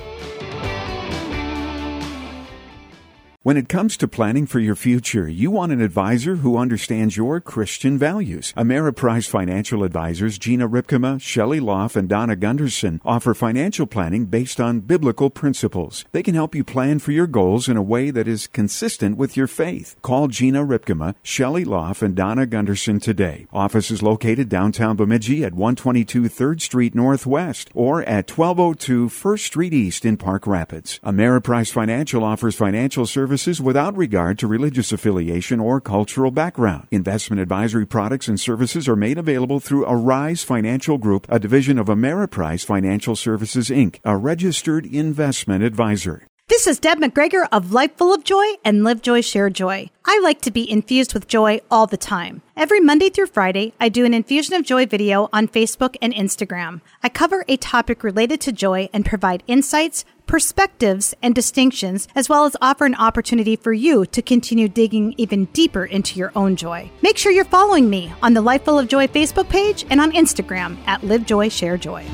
When 3.44 3.58
it 3.58 3.68
comes 3.68 3.98
to 3.98 4.08
planning 4.08 4.46
for 4.46 4.58
your 4.58 4.74
future, 4.74 5.28
you 5.28 5.50
want 5.50 5.70
an 5.70 5.82
advisor 5.82 6.36
who 6.36 6.56
understands 6.56 7.14
your 7.14 7.42
Christian 7.42 7.98
values. 7.98 8.54
Ameriprise 8.56 9.28
Financial 9.28 9.84
Advisors 9.84 10.38
Gina 10.38 10.66
Ripkema, 10.66 11.20
Shelley 11.20 11.60
Loff, 11.60 11.94
and 11.94 12.08
Donna 12.08 12.36
Gunderson 12.36 13.02
offer 13.04 13.34
financial 13.34 13.86
planning 13.86 14.24
based 14.24 14.62
on 14.62 14.80
biblical 14.80 15.28
principles. 15.28 16.06
They 16.12 16.22
can 16.22 16.34
help 16.34 16.54
you 16.54 16.64
plan 16.64 17.00
for 17.00 17.12
your 17.12 17.26
goals 17.26 17.68
in 17.68 17.76
a 17.76 17.82
way 17.82 18.10
that 18.10 18.26
is 18.26 18.46
consistent 18.46 19.18
with 19.18 19.36
your 19.36 19.46
faith. 19.46 19.94
Call 20.00 20.28
Gina 20.28 20.64
Ripkema, 20.64 21.14
Shelley 21.22 21.66
Loff, 21.66 22.00
and 22.00 22.16
Donna 22.16 22.46
Gunderson 22.46 22.98
today. 22.98 23.46
Office 23.52 23.90
is 23.90 24.02
located 24.02 24.48
downtown 24.48 24.96
Bemidji 24.96 25.44
at 25.44 25.52
122 25.52 26.22
3rd 26.22 26.62
Street 26.62 26.94
Northwest 26.94 27.68
or 27.74 28.02
at 28.04 28.30
1202 28.30 29.10
1st 29.10 29.40
Street 29.40 29.74
East 29.74 30.06
in 30.06 30.16
Park 30.16 30.46
Rapids. 30.46 30.98
Ameriprise 31.04 31.70
Financial 31.70 32.24
offers 32.24 32.54
financial 32.54 33.04
services 33.04 33.33
services 33.34 33.60
without 33.60 33.96
regard 33.96 34.38
to 34.38 34.46
religious 34.46 34.92
affiliation 34.92 35.58
or 35.58 35.80
cultural 35.80 36.30
background. 36.30 36.86
Investment 36.92 37.42
advisory 37.42 37.84
products 37.84 38.28
and 38.28 38.38
services 38.38 38.88
are 38.88 38.94
made 38.94 39.18
available 39.18 39.58
through 39.58 39.84
Arise 39.86 40.44
Financial 40.44 40.98
Group, 40.98 41.26
a 41.28 41.40
division 41.40 41.76
of 41.76 41.88
Ameriprise 41.88 42.64
Financial 42.64 43.16
Services 43.16 43.70
Inc., 43.70 43.98
a 44.04 44.16
registered 44.16 44.86
investment 44.86 45.64
advisor. 45.64 46.22
This 46.46 46.66
is 46.66 46.78
Deb 46.78 46.98
McGregor 46.98 47.48
of 47.50 47.72
Life 47.72 47.96
Full 47.96 48.12
of 48.12 48.22
Joy 48.22 48.44
and 48.66 48.84
Live 48.84 49.00
Joy 49.00 49.22
Share 49.22 49.48
Joy. 49.48 49.88
I 50.04 50.20
like 50.22 50.42
to 50.42 50.50
be 50.50 50.70
infused 50.70 51.14
with 51.14 51.26
joy 51.26 51.62
all 51.70 51.86
the 51.86 51.96
time. 51.96 52.42
Every 52.54 52.80
Monday 52.80 53.08
through 53.08 53.28
Friday, 53.28 53.72
I 53.80 53.88
do 53.88 54.04
an 54.04 54.12
Infusion 54.12 54.54
of 54.54 54.62
Joy 54.62 54.84
video 54.84 55.30
on 55.32 55.48
Facebook 55.48 55.96
and 56.02 56.12
Instagram. 56.12 56.82
I 57.02 57.08
cover 57.08 57.46
a 57.48 57.56
topic 57.56 58.04
related 58.04 58.42
to 58.42 58.52
joy 58.52 58.90
and 58.92 59.06
provide 59.06 59.42
insights, 59.46 60.04
perspectives, 60.26 61.14
and 61.22 61.34
distinctions, 61.34 62.08
as 62.14 62.28
well 62.28 62.44
as 62.44 62.58
offer 62.60 62.84
an 62.84 62.94
opportunity 62.96 63.56
for 63.56 63.72
you 63.72 64.04
to 64.04 64.20
continue 64.20 64.68
digging 64.68 65.14
even 65.16 65.46
deeper 65.46 65.86
into 65.86 66.18
your 66.18 66.30
own 66.36 66.56
joy. 66.56 66.90
Make 67.00 67.16
sure 67.16 67.32
you're 67.32 67.46
following 67.46 67.88
me 67.88 68.12
on 68.22 68.34
the 68.34 68.42
Life 68.42 68.66
Full 68.66 68.78
of 68.78 68.88
Joy 68.88 69.06
Facebook 69.06 69.48
page 69.48 69.86
and 69.88 69.98
on 69.98 70.12
Instagram 70.12 70.76
at 70.86 71.02
Live 71.02 71.24
Joy 71.24 71.48
Share 71.48 71.78
Joy. 71.78 72.04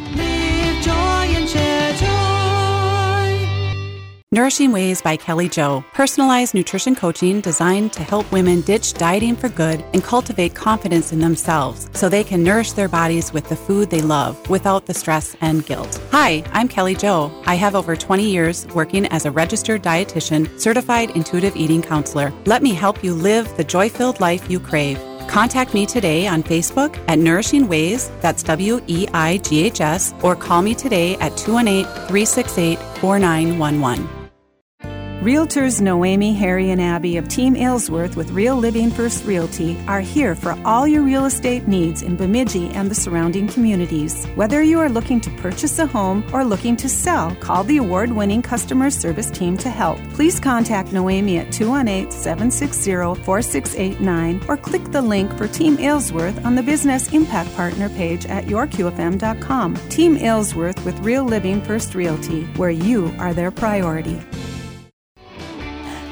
Nourishing 4.32 4.70
Weighs 4.70 5.02
by 5.02 5.16
Kelly 5.16 5.48
Joe, 5.48 5.84
personalized 5.92 6.54
nutrition 6.54 6.94
coaching 6.94 7.40
designed 7.40 7.92
to 7.94 8.04
help 8.04 8.30
women 8.30 8.60
ditch 8.60 8.92
dieting 8.92 9.34
for 9.34 9.48
good 9.48 9.84
and 9.92 10.04
cultivate 10.04 10.54
confidence 10.54 11.12
in 11.12 11.18
themselves 11.18 11.90
so 11.94 12.08
they 12.08 12.22
can 12.22 12.44
nourish 12.44 12.70
their 12.70 12.86
bodies 12.86 13.32
with 13.32 13.48
the 13.48 13.56
food 13.56 13.90
they 13.90 14.00
love 14.00 14.48
without 14.48 14.86
the 14.86 14.94
stress 14.94 15.34
and 15.40 15.66
guilt. 15.66 16.00
Hi, 16.12 16.44
I'm 16.52 16.68
Kelly 16.68 16.94
Joe. 16.94 17.32
I 17.44 17.56
have 17.56 17.74
over 17.74 17.96
20 17.96 18.22
years 18.22 18.68
working 18.68 19.04
as 19.06 19.26
a 19.26 19.32
registered 19.32 19.82
dietitian, 19.82 20.60
certified 20.60 21.10
intuitive 21.16 21.56
eating 21.56 21.82
counselor. 21.82 22.32
Let 22.46 22.62
me 22.62 22.72
help 22.72 23.02
you 23.02 23.14
live 23.14 23.56
the 23.56 23.64
joy 23.64 23.88
filled 23.88 24.20
life 24.20 24.48
you 24.48 24.60
crave. 24.60 25.00
Contact 25.26 25.74
me 25.74 25.86
today 25.86 26.28
on 26.28 26.44
Facebook 26.44 26.96
at 27.08 27.18
Nourishing 27.18 27.66
Weighs, 27.66 28.12
that's 28.20 28.44
W 28.44 28.80
E 28.86 29.08
I 29.12 29.38
G 29.38 29.64
H 29.64 29.80
S, 29.80 30.14
or 30.22 30.36
call 30.36 30.62
me 30.62 30.76
today 30.76 31.16
at 31.16 31.36
218 31.36 31.84
368 32.06 32.78
4911. 33.00 34.19
Realtors 35.20 35.82
Noemi, 35.82 36.32
Harry, 36.32 36.70
and 36.70 36.80
Abby 36.80 37.18
of 37.18 37.28
Team 37.28 37.54
Aylesworth 37.54 38.16
with 38.16 38.30
Real 38.30 38.56
Living 38.56 38.90
First 38.90 39.26
Realty 39.26 39.78
are 39.86 40.00
here 40.00 40.34
for 40.34 40.58
all 40.64 40.88
your 40.88 41.02
real 41.02 41.26
estate 41.26 41.68
needs 41.68 42.00
in 42.00 42.16
Bemidji 42.16 42.70
and 42.70 42.90
the 42.90 42.94
surrounding 42.94 43.46
communities. 43.46 44.24
Whether 44.34 44.62
you 44.62 44.80
are 44.80 44.88
looking 44.88 45.20
to 45.20 45.30
purchase 45.32 45.78
a 45.78 45.84
home 45.84 46.24
or 46.32 46.42
looking 46.42 46.74
to 46.78 46.88
sell, 46.88 47.34
call 47.34 47.64
the 47.64 47.76
award 47.76 48.10
winning 48.10 48.40
customer 48.40 48.88
service 48.88 49.30
team 49.30 49.58
to 49.58 49.68
help. 49.68 49.98
Please 50.14 50.40
contact 50.40 50.90
Noemi 50.94 51.36
at 51.36 51.52
218 51.52 52.10
760 52.10 53.22
4689 53.22 54.42
or 54.48 54.56
click 54.56 54.84
the 54.84 55.02
link 55.02 55.36
for 55.36 55.46
Team 55.46 55.76
Aylesworth 55.78 56.46
on 56.46 56.54
the 56.54 56.62
Business 56.62 57.12
Impact 57.12 57.54
Partner 57.56 57.90
page 57.90 58.24
at 58.24 58.46
yourqfm.com. 58.46 59.74
Team 59.90 60.16
Aylesworth 60.16 60.82
with 60.86 60.98
Real 61.00 61.24
Living 61.24 61.60
First 61.60 61.94
Realty, 61.94 62.44
where 62.56 62.70
you 62.70 63.14
are 63.18 63.34
their 63.34 63.50
priority. 63.50 64.18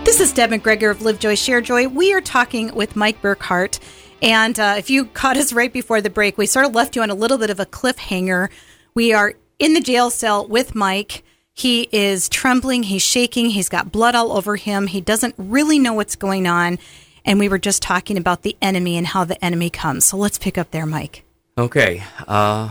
This 0.09 0.21
is 0.21 0.33
Deb 0.33 0.49
McGregor 0.49 0.91
of 0.91 1.03
Live 1.03 1.19
Joy 1.19 1.35
Share 1.35 1.61
Joy. 1.61 1.87
We 1.87 2.15
are 2.15 2.23
talking 2.23 2.75
with 2.75 2.97
Mike 2.97 3.21
Burkhart. 3.21 3.79
And 4.23 4.59
uh, 4.59 4.77
if 4.79 4.89
you 4.89 5.05
caught 5.05 5.37
us 5.37 5.53
right 5.53 5.71
before 5.71 6.01
the 6.01 6.09
break, 6.09 6.39
we 6.39 6.47
sort 6.47 6.65
of 6.65 6.75
left 6.75 6.97
you 6.97 7.03
on 7.03 7.11
a 7.11 7.15
little 7.15 7.37
bit 7.37 7.51
of 7.51 7.61
a 7.61 7.67
cliffhanger. 7.67 8.49
We 8.95 9.13
are 9.13 9.35
in 9.59 9.75
the 9.75 9.83
jail 9.83 10.09
cell 10.09 10.49
with 10.49 10.75
Mike. 10.75 11.25
He 11.53 11.91
is 11.93 12.31
trembling, 12.31 12.85
he's 12.85 13.03
shaking, 13.03 13.51
he's 13.51 13.69
got 13.69 13.93
blood 13.93 14.15
all 14.15 14.33
over 14.33 14.57
him. 14.57 14.87
He 14.87 15.03
doesn't 15.03 15.35
really 15.37 15.79
know 15.79 15.93
what's 15.93 16.17
going 16.17 16.47
on. 16.47 16.79
And 17.27 17.39
we 17.39 17.51
were 17.51 17.59
just 17.59 17.83
talking 17.83 18.17
about 18.17 18.41
the 18.41 18.57
enemy 18.63 18.97
and 18.97 19.07
how 19.07 19.25
the 19.25 19.45
enemy 19.45 19.69
comes. 19.69 20.07
So 20.07 20.17
let's 20.17 20.39
pick 20.39 20.57
up 20.57 20.71
there, 20.71 20.87
Mike. 20.87 21.23
Okay. 21.59 22.03
Uh, 22.27 22.71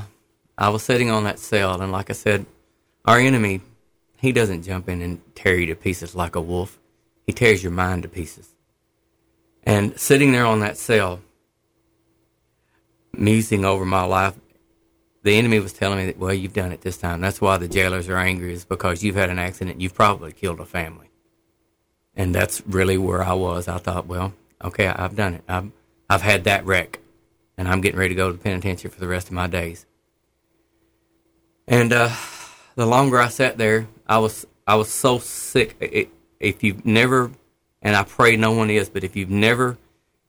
I 0.57 0.69
was 0.69 0.81
sitting 0.81 1.11
on 1.11 1.25
that 1.25 1.37
cell, 1.37 1.79
and 1.79 1.91
like 1.91 2.09
I 2.09 2.13
said, 2.13 2.47
our 3.05 3.19
enemy, 3.19 3.61
he 4.17 4.31
doesn't 4.31 4.63
jump 4.63 4.89
in 4.89 5.03
and 5.03 5.21
tear 5.35 5.55
you 5.55 5.67
to 5.67 5.75
pieces 5.75 6.15
like 6.15 6.35
a 6.35 6.41
wolf. 6.41 6.79
He 7.27 7.33
tears 7.33 7.61
your 7.61 7.73
mind 7.73 8.03
to 8.03 8.09
pieces. 8.09 8.55
And 9.63 9.99
sitting 9.99 10.31
there 10.31 10.45
on 10.45 10.61
that 10.61 10.77
cell, 10.77 11.19
musing 13.13 13.65
over 13.65 13.85
my 13.85 14.03
life, 14.03 14.33
the 15.23 15.37
enemy 15.37 15.59
was 15.59 15.73
telling 15.73 15.97
me 15.97 16.05
that, 16.05 16.17
well, 16.17 16.33
you've 16.33 16.53
done 16.53 16.71
it 16.71 16.81
this 16.81 16.97
time. 16.97 17.19
That's 17.19 17.41
why 17.41 17.57
the 17.57 17.67
jailers 17.67 18.07
are 18.07 18.17
angry, 18.17 18.53
is 18.53 18.63
because 18.63 19.03
you've 19.03 19.17
had 19.17 19.29
an 19.29 19.39
accident. 19.39 19.81
You've 19.81 19.93
probably 19.93 20.31
killed 20.31 20.61
a 20.61 20.65
family. 20.65 21.09
And 22.15 22.33
that's 22.33 22.63
really 22.65 22.97
where 22.97 23.21
I 23.21 23.33
was. 23.33 23.67
I 23.67 23.77
thought, 23.77 24.07
well, 24.07 24.33
okay, 24.63 24.87
I've 24.87 25.17
done 25.17 25.33
it. 25.33 25.43
I've, 25.49 25.71
I've 26.09 26.21
had 26.21 26.45
that 26.45 26.65
wreck, 26.65 26.99
and 27.57 27.67
I'm 27.67 27.81
getting 27.81 27.99
ready 27.99 28.15
to 28.15 28.17
go 28.17 28.31
to 28.31 28.37
the 28.37 28.41
penitentiary 28.41 28.89
for 28.89 29.01
the 29.01 29.07
rest 29.07 29.27
of 29.27 29.33
my 29.33 29.47
days. 29.47 29.85
And 31.67 31.91
uh, 31.91 32.15
the 32.75 32.85
longer 32.85 33.19
I 33.19 33.27
sat 33.27 33.57
there, 33.57 33.89
I 34.07 34.19
was 34.19 34.47
I 34.65 34.75
was 34.75 34.89
so 34.89 35.19
sick. 35.19 35.75
It, 35.81 36.09
if 36.39 36.63
you've 36.63 36.85
never, 36.85 37.31
and 37.81 37.95
I 37.95 38.03
pray 38.03 38.35
no 38.35 38.51
one 38.51 38.69
is, 38.69 38.89
but 38.89 39.03
if 39.03 39.15
you've 39.15 39.29
never 39.29 39.77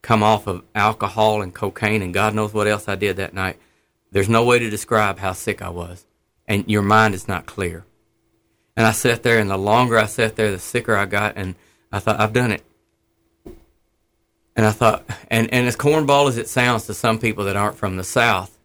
come 0.03 0.23
off 0.23 0.47
of 0.47 0.63
alcohol 0.75 1.43
and 1.43 1.55
cocaine 1.55 2.03
and 2.03 2.15
God 2.15 2.35
knows 2.35 2.55
what 2.55 2.69
else 2.69 2.89
I 2.89 2.95
did 2.95 3.17
that 3.17 3.35
night, 3.35 3.59
there's 4.11 4.29
no 4.29 4.45
way 4.45 4.59
to 4.59 4.71
describe 4.71 5.19
how 5.19 5.33
sick 5.33 5.61
I 5.61 5.69
was, 5.69 6.07
and 6.47 6.69
your 6.69 6.83
mind 6.83 7.15
is 7.15 7.29
not 7.29 7.47
clear. 7.47 7.85
And 8.77 8.87
I 8.87 8.93
sat 8.93 9.23
there, 9.23 9.39
and 9.39 9.51
the 9.51 9.59
longer 9.59 9.99
I 9.99 10.07
sat 10.07 10.37
there, 10.37 10.51
the 10.51 10.59
sicker 10.59 10.97
I 10.97 11.05
got, 11.05 11.35
and 11.37 11.57
I 11.91 11.99
thought 11.99 12.21
I've 12.21 12.33
done 12.33 12.53
it. 12.53 12.63
And 14.57 14.67
I 14.67 14.71
thought, 14.73 15.05
and, 15.31 15.53
and 15.53 15.67
as 15.67 15.77
cornball 15.77 16.29
as 16.29 16.39
it 16.39 16.49
sounds 16.49 16.87
to 16.87 16.95
some 16.95 17.19
people 17.19 17.45
that 17.45 17.57
aren't 17.57 17.77
from 17.77 17.97
the 17.97 18.05
South, 18.05 18.59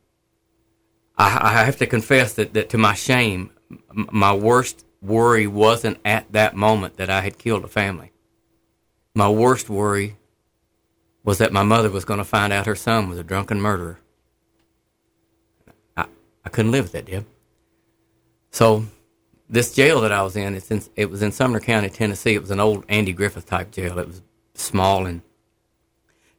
I, 1.18 1.40
I 1.42 1.66
have 1.66 1.78
to 1.78 1.88
confess 1.88 2.34
that, 2.34 2.54
that 2.54 2.70
to 2.70 2.78
my 2.78 2.94
shame, 2.94 3.52
my 3.92 4.34
worst 4.34 4.86
worry 5.04 5.46
wasn't 5.46 6.00
at 6.06 6.32
that 6.32 6.56
moment 6.56 6.98
that 6.98 7.10
I 7.10 7.22
had 7.22 7.38
killed 7.38 7.64
a 7.64 7.68
family. 7.68 8.12
My 9.14 9.30
worst 9.30 9.70
worry 9.70 10.16
was 11.24 11.38
that 11.38 11.54
my 11.54 11.64
mother 11.64 11.90
was 11.90 12.06
going 12.06 12.18
to 12.18 12.24
find 12.26 12.52
out 12.52 12.66
her 12.66 12.76
son 12.76 13.10
was 13.10 13.20
a 13.20 13.24
drunken 13.24 13.62
murderer. 13.62 14.00
I, 15.96 16.06
I 16.46 16.50
couldn't 16.50 16.72
live 16.72 16.86
with 16.86 16.92
that, 16.94 17.06
Deb. 17.06 17.26
So 18.52 18.86
this 19.50 19.74
jail 19.74 20.02
that 20.02 20.12
I 20.12 20.24
was 20.24 20.36
in, 20.36 20.56
it's 20.56 20.72
in, 20.72 20.84
it 20.96 21.10
was 21.10 21.22
in 21.22 21.32
Sumner 21.32 21.60
County, 21.60 21.90
Tennessee. 21.90 22.34
It 22.34 22.42
was 22.42 22.52
an 22.52 22.60
old 22.60 22.86
Andy 22.90 23.14
Griffith 23.14 23.46
type 23.46 23.72
jail. 23.72 24.00
It 24.00 24.08
was 24.08 24.22
small 24.56 25.06
and 25.06 25.22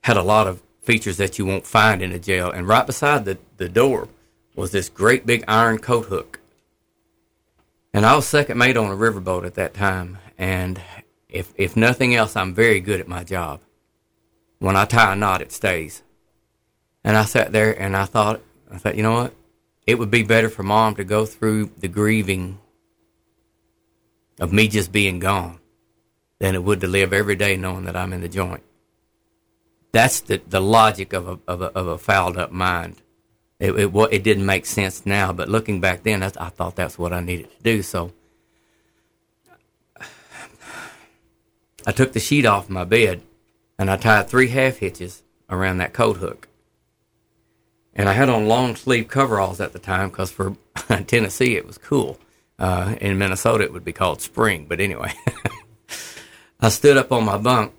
had 0.03 0.17
a 0.17 0.23
lot 0.23 0.47
of 0.47 0.63
features 0.83 1.17
that 1.17 1.39
you 1.39 1.47
won't 1.47 1.67
find 1.67 2.03
in 2.03 2.13
a 2.13 2.19
jail. 2.19 2.51
And 2.51 2.69
right 2.69 2.87
beside 2.87 3.25
the, 3.25 3.39
the 3.57 3.69
door 3.69 4.09
was 4.55 4.71
this 4.71 4.89
great 4.89 5.27
big 5.27 5.45
iron 5.49 5.79
coat 5.79 6.07
hook. 6.07 6.41
And 7.95 8.05
I 8.05 8.17
was 8.17 8.27
second 8.27 8.59
mate 8.59 8.77
on 8.77 8.91
a 8.91 8.97
riverboat 8.97 9.47
at 9.47 9.55
that 9.55 9.73
time. 9.73 10.19
And 10.37 10.81
if, 11.29 11.53
if 11.55 11.77
nothing 11.77 12.13
else, 12.13 12.35
I'm 12.35 12.53
very 12.53 12.81
good 12.81 12.99
at 12.99 13.07
my 13.07 13.23
job. 13.23 13.61
When 14.59 14.75
I 14.75 14.85
tie 14.85 15.13
a 15.13 15.17
knot, 15.17 15.41
it 15.41 15.53
stays. 15.53 16.03
And 17.05 17.17
I 17.17 17.25
sat 17.25 17.53
there 17.53 17.71
and 17.73 17.97
I 17.97 18.05
thought, 18.05 18.43
I 18.69 18.79
thought, 18.79 18.97
you 18.97 19.05
know 19.05 19.15
what? 19.15 19.35
It 19.87 20.01
would 20.01 20.11
be 20.11 20.25
better 20.25 20.49
for 20.49 20.65
mom 20.65 20.97
to 20.97 21.05
go 21.05 21.25
through 21.25 21.71
the 21.79 21.87
grieving 21.87 22.59
of 24.41 24.53
me 24.53 24.67
just 24.67 24.91
being 24.91 25.21
gone 25.21 25.61
than 26.41 26.57
it 26.57 26.65
would 26.65 26.81
to 26.81 26.89
live 26.89 27.13
every 27.13 27.37
day 27.37 27.57
knowing 27.57 27.85
that 27.85 27.95
I'm 27.95 28.13
in 28.13 28.23
the 28.23 28.29
joint. 28.29 28.65
That's 29.93 30.21
the, 30.21 30.43
the 30.49 30.61
logic 30.61 31.13
of 31.13 31.29
a, 31.29 31.39
of 31.47 31.63
a, 31.63 31.67
of 31.67 31.87
a 31.87 31.99
fouled 31.99 32.39
up 32.39 32.51
mind. 32.51 33.03
It, 33.65 33.73
it, 33.79 34.09
it 34.13 34.23
didn't 34.23 34.45
make 34.45 34.67
sense 34.67 35.07
now, 35.07 35.33
but 35.33 35.49
looking 35.49 35.81
back 35.81 36.03
then, 36.03 36.23
I 36.23 36.29
thought 36.29 36.77
that's 36.77 36.99
what 36.99 37.15
I 37.15 37.21
needed 37.21 37.51
to 37.51 37.63
do. 37.63 37.83
So 37.83 38.13
I 41.87 41.93
took 41.93 42.13
the 42.13 42.21
sheet 42.21 42.45
off 42.45 42.69
my 42.69 42.85
bed 42.85 43.23
and 43.79 43.91
I 43.91 43.97
tied 43.97 44.29
three 44.29 44.49
half 44.49 44.77
hitches 44.77 45.23
around 45.49 45.79
that 45.79 45.95
coat 45.95 46.19
hook. 46.19 46.49
And 47.95 48.07
I 48.07 48.13
had 48.13 48.29
on 48.29 48.49
long 48.49 48.77
sleeve 48.77 49.09
coveralls 49.09 49.63
at 49.63 49.73
the 49.73 49.79
time 49.79 50.11
because 50.11 50.31
for 50.31 50.57
Tennessee 51.07 51.57
it 51.57 51.67
was 51.67 51.79
cool. 51.79 52.19
Uh, 52.59 52.97
in 53.01 53.17
Minnesota 53.17 53.65
it 53.65 53.73
would 53.73 53.85
be 53.85 53.95
called 53.95 54.21
spring, 54.21 54.67
but 54.69 54.79
anyway. 54.79 55.15
I 56.61 56.69
stood 56.69 56.99
up 56.99 57.13
on 57.13 57.25
my 57.25 57.39
bunk 57.39 57.73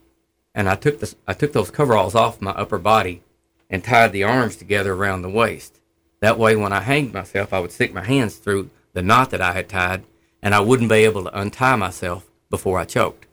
and 0.56 0.68
I 0.68 0.76
took 0.78 1.00
I 1.28 1.34
took 1.34 1.54
those 1.54 1.70
coveralls 1.70 2.16
off 2.16 2.42
my 2.42 2.52
upper 2.52 2.80
body 2.80 3.22
and 3.70 3.84
tied 3.84 4.12
the 4.12 4.24
arms 4.24 4.56
together 4.56 4.94
around 4.94 5.22
the 5.22 5.30
waist. 5.30 5.80
That 6.20 6.38
way, 6.38 6.56
when 6.56 6.74
I 6.74 6.82
hanged 6.82 7.14
myself, 7.14 7.54
I 7.54 7.60
would 7.60 7.72
stick 7.72 7.94
my 7.94 8.04
hands 8.04 8.36
through 8.36 8.70
the 8.94 9.02
knot 9.02 9.32
that 9.32 9.42
I 9.42 9.54
had 9.54 9.70
tied, 9.70 10.04
and 10.42 10.56
I 10.56 10.60
wouldn't 10.60 10.90
be 10.90 11.04
able 11.04 11.24
to 11.24 11.40
untie 11.40 11.76
myself 11.76 12.26
before 12.50 12.80
I 12.80 12.86
choked. 12.86 13.28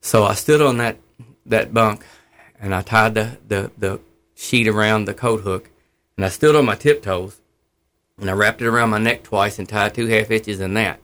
So 0.00 0.24
I 0.24 0.34
stood 0.34 0.62
on 0.62 0.78
that 0.78 0.98
that 1.44 1.72
bunk, 1.72 2.04
and 2.60 2.74
I 2.74 2.82
tied 2.82 3.14
the, 3.14 3.38
the, 3.46 3.70
the 3.78 4.00
sheet 4.34 4.66
around 4.66 5.04
the 5.04 5.14
coat 5.14 5.42
hook, 5.42 5.70
and 6.16 6.24
I 6.24 6.28
stood 6.28 6.56
on 6.56 6.64
my 6.64 6.74
tiptoes, 6.74 7.40
and 8.18 8.28
I 8.28 8.32
wrapped 8.32 8.62
it 8.62 8.66
around 8.66 8.90
my 8.90 8.98
neck 8.98 9.22
twice 9.22 9.58
and 9.58 9.68
tied 9.68 9.94
two 9.94 10.06
half 10.06 10.28
hitches 10.28 10.60
in 10.60 10.74
that. 10.74 11.00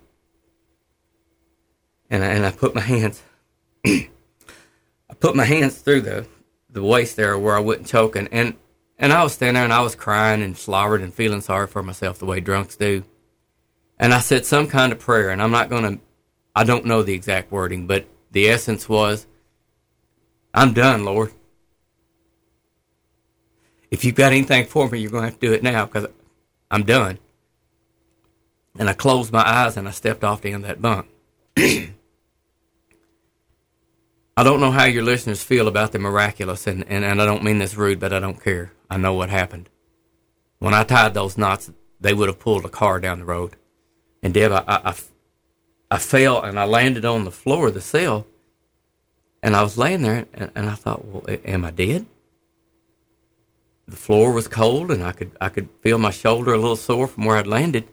And 2.10 2.24
I, 2.24 2.28
and 2.28 2.44
I 2.44 2.50
put 2.50 2.74
my 2.74 2.80
hands 2.80 3.22
I 3.86 5.14
put 5.18 5.36
my 5.36 5.44
hands 5.44 5.78
through 5.78 6.02
the, 6.02 6.26
the 6.72 6.82
waist 6.82 7.16
there 7.16 7.38
where 7.38 7.54
I 7.54 7.60
wasn't 7.60 7.86
choking, 7.86 8.28
and, 8.32 8.54
and, 8.98 9.12
I 9.12 9.22
was 9.22 9.34
standing 9.34 9.54
there 9.54 9.64
and 9.64 9.72
I 9.72 9.82
was 9.82 9.94
crying 9.94 10.42
and 10.42 10.56
slobbered 10.56 11.02
and 11.02 11.12
feeling 11.12 11.42
sorry 11.42 11.66
for 11.66 11.82
myself 11.82 12.18
the 12.18 12.26
way 12.26 12.40
drunks 12.40 12.76
do. 12.76 13.04
And 13.98 14.12
I 14.12 14.20
said 14.20 14.46
some 14.46 14.66
kind 14.66 14.92
of 14.92 14.98
prayer, 14.98 15.30
and 15.30 15.42
I'm 15.42 15.50
not 15.50 15.68
going 15.68 15.82
to, 15.98 16.02
I 16.56 16.64
don't 16.64 16.86
know 16.86 17.02
the 17.02 17.14
exact 17.14 17.52
wording, 17.52 17.86
but 17.86 18.06
the 18.30 18.48
essence 18.48 18.88
was, 18.88 19.26
I'm 20.54 20.72
done, 20.72 21.04
Lord. 21.04 21.32
If 23.90 24.04
you've 24.04 24.14
got 24.14 24.32
anything 24.32 24.66
for 24.66 24.88
me, 24.88 25.00
you're 25.00 25.10
going 25.10 25.22
to 25.22 25.30
have 25.30 25.38
to 25.38 25.46
do 25.46 25.52
it 25.52 25.62
now 25.62 25.84
because 25.84 26.06
I'm 26.70 26.84
done. 26.84 27.18
And 28.78 28.88
I 28.88 28.94
closed 28.94 29.32
my 29.32 29.46
eyes 29.46 29.76
and 29.76 29.86
I 29.86 29.90
stepped 29.90 30.24
off 30.24 30.40
the 30.40 30.52
end 30.52 30.64
of 30.64 30.68
that 30.68 30.82
bunk. 30.82 31.06
I 34.36 34.42
don't 34.42 34.60
know 34.60 34.70
how 34.70 34.84
your 34.84 35.02
listeners 35.02 35.42
feel 35.42 35.68
about 35.68 35.92
the 35.92 35.98
miraculous, 35.98 36.66
and, 36.66 36.84
and, 36.88 37.04
and 37.04 37.20
I 37.20 37.26
don't 37.26 37.44
mean 37.44 37.58
this 37.58 37.74
rude, 37.74 38.00
but 38.00 38.12
I 38.12 38.18
don't 38.18 38.42
care. 38.42 38.72
I 38.88 38.96
know 38.96 39.12
what 39.12 39.28
happened. 39.28 39.68
When 40.58 40.72
I 40.72 40.84
tied 40.84 41.12
those 41.12 41.36
knots, 41.36 41.70
they 42.00 42.14
would 42.14 42.28
have 42.28 42.38
pulled 42.38 42.64
a 42.64 42.70
car 42.70 42.98
down 42.98 43.18
the 43.18 43.24
road. 43.24 43.56
And 44.22 44.32
Deb, 44.32 44.52
I, 44.52 44.64
I, 44.66 44.94
I 45.90 45.98
fell 45.98 46.42
and 46.42 46.58
I 46.58 46.64
landed 46.64 47.04
on 47.04 47.24
the 47.24 47.30
floor 47.30 47.68
of 47.68 47.74
the 47.74 47.82
cell, 47.82 48.26
and 49.42 49.54
I 49.54 49.62
was 49.62 49.76
laying 49.76 50.02
there, 50.02 50.26
and, 50.32 50.50
and 50.54 50.70
I 50.70 50.74
thought, 50.74 51.04
well, 51.04 51.24
am 51.44 51.64
I 51.64 51.70
dead? 51.70 52.06
The 53.86 53.96
floor 53.96 54.32
was 54.32 54.48
cold, 54.48 54.90
and 54.90 55.02
I 55.02 55.12
could 55.12 55.32
I 55.40 55.48
could 55.48 55.68
feel 55.82 55.98
my 55.98 56.10
shoulder 56.10 56.54
a 56.54 56.58
little 56.58 56.76
sore 56.76 57.08
from 57.08 57.24
where 57.24 57.36
I'd 57.36 57.46
landed. 57.46 57.84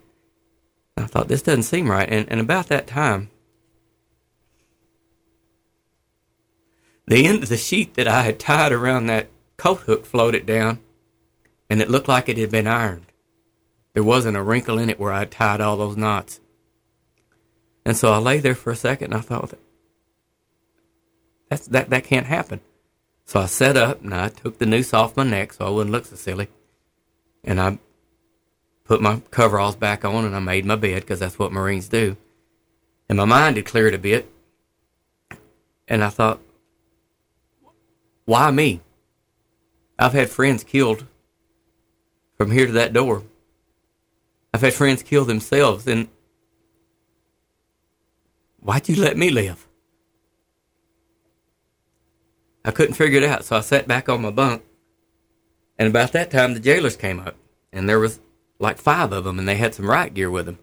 And 0.96 1.04
I 1.04 1.08
thought 1.08 1.28
this 1.28 1.42
doesn't 1.42 1.64
seem 1.64 1.90
right. 1.90 2.08
And 2.08 2.30
and 2.30 2.40
about 2.40 2.68
that 2.68 2.88
time, 2.88 3.32
The 7.10 7.26
end 7.26 7.42
of 7.42 7.50
the 7.50 7.58
sheet 7.58 7.96
that 7.96 8.08
I 8.08 8.22
had 8.22 8.40
tied 8.40 8.72
around 8.72 9.08
that 9.08 9.30
coat 9.58 9.80
hook 9.82 10.06
floated 10.06 10.46
down, 10.46 10.80
and 11.68 11.82
it 11.82 11.90
looked 11.90 12.08
like 12.08 12.30
it 12.30 12.38
had 12.38 12.52
been 12.52 12.68
ironed. 12.68 13.08
There 13.94 14.04
wasn't 14.04 14.38
a 14.38 14.44
wrinkle 14.44 14.78
in 14.78 14.92
it 14.92 15.00
where 15.00 15.12
I 15.12 15.20
had 15.20 15.32
tied 15.32 15.60
all 15.60 15.76
those 15.76 15.98
knots. 15.98 16.40
And 17.84 17.98
so 17.98 18.14
I 18.14 18.20
lay 18.20 18.38
there 18.38 18.54
for 18.54 18.70
a 18.70 18.76
second 18.76 19.12
and 19.12 19.16
I 19.16 19.22
thought, 19.22 19.56
That's, 21.50 21.66
that, 21.68 21.90
that 21.90 22.04
can't 22.04 22.28
happen. 22.28 22.62
So 23.26 23.40
I 23.40 23.48
sat 23.48 23.76
up 23.76 24.04
and 24.04 24.14
I 24.14 24.30
took 24.30 24.60
the 24.60 24.68
noose 24.68 24.94
off 24.94 25.18
my 25.18 25.24
neck 25.24 25.54
so 25.54 25.66
I 25.66 25.70
wouldn't 25.72 25.92
look 25.92 26.06
so 26.06 26.16
silly. 26.16 26.50
And 27.44 27.60
I 27.60 27.80
put 28.84 29.02
my 29.02 29.22
coveralls 29.32 29.76
back 29.76 30.06
on 30.06 30.26
and 30.26 30.36
I 30.36 30.40
made 30.40 30.66
my 30.66 30.76
bed 30.76 31.02
because 31.02 31.20
that's 31.20 31.40
what 31.40 31.52
Marines 31.52 31.88
do. 31.88 32.18
And 33.08 33.18
my 33.18 33.26
mind 33.26 33.56
had 33.56 33.66
cleared 33.66 33.96
a 33.96 33.98
bit. 33.98 34.32
And 35.88 36.04
I 36.04 36.10
thought, 36.10 36.40
why 38.30 38.52
me? 38.52 38.80
I've 39.98 40.14
had 40.14 40.30
friends 40.30 40.64
killed 40.64 41.08
from 42.38 42.52
here 42.52 42.68
to 42.68 42.72
that 42.74 42.94
door. 42.94 43.24
I've 44.54 44.62
had 44.62 44.76
friends 44.76 45.02
kill 45.02 45.26
themselves, 45.26 45.88
and 45.88 46.10
why'd 48.60 48.88
you 48.88 49.02
let 49.02 49.18
me 49.18 49.32
live? 49.32 49.68
I 52.64 52.70
couldn't 52.70 52.94
figure 52.94 53.18
it 53.18 53.28
out, 53.28 53.46
so 53.46 53.58
I 53.58 53.62
sat 53.62 53.88
back 53.88 54.08
on 54.08 54.22
my 54.22 54.30
bunk. 54.30 54.62
And 55.80 55.90
about 55.90 56.12
that 56.12 56.30
time, 56.30 56.54
the 56.54 56.60
jailers 56.60 56.96
came 56.96 57.20
up, 57.20 57.36
and 57.74 57.90
there 57.90 58.00
was 58.00 58.20
like 58.60 58.78
five 58.78 59.12
of 59.12 59.24
them, 59.24 59.40
and 59.40 59.48
they 59.48 59.56
had 59.56 59.74
some 59.74 59.90
riot 59.90 60.14
gear 60.14 60.30
with 60.30 60.46
them. 60.46 60.60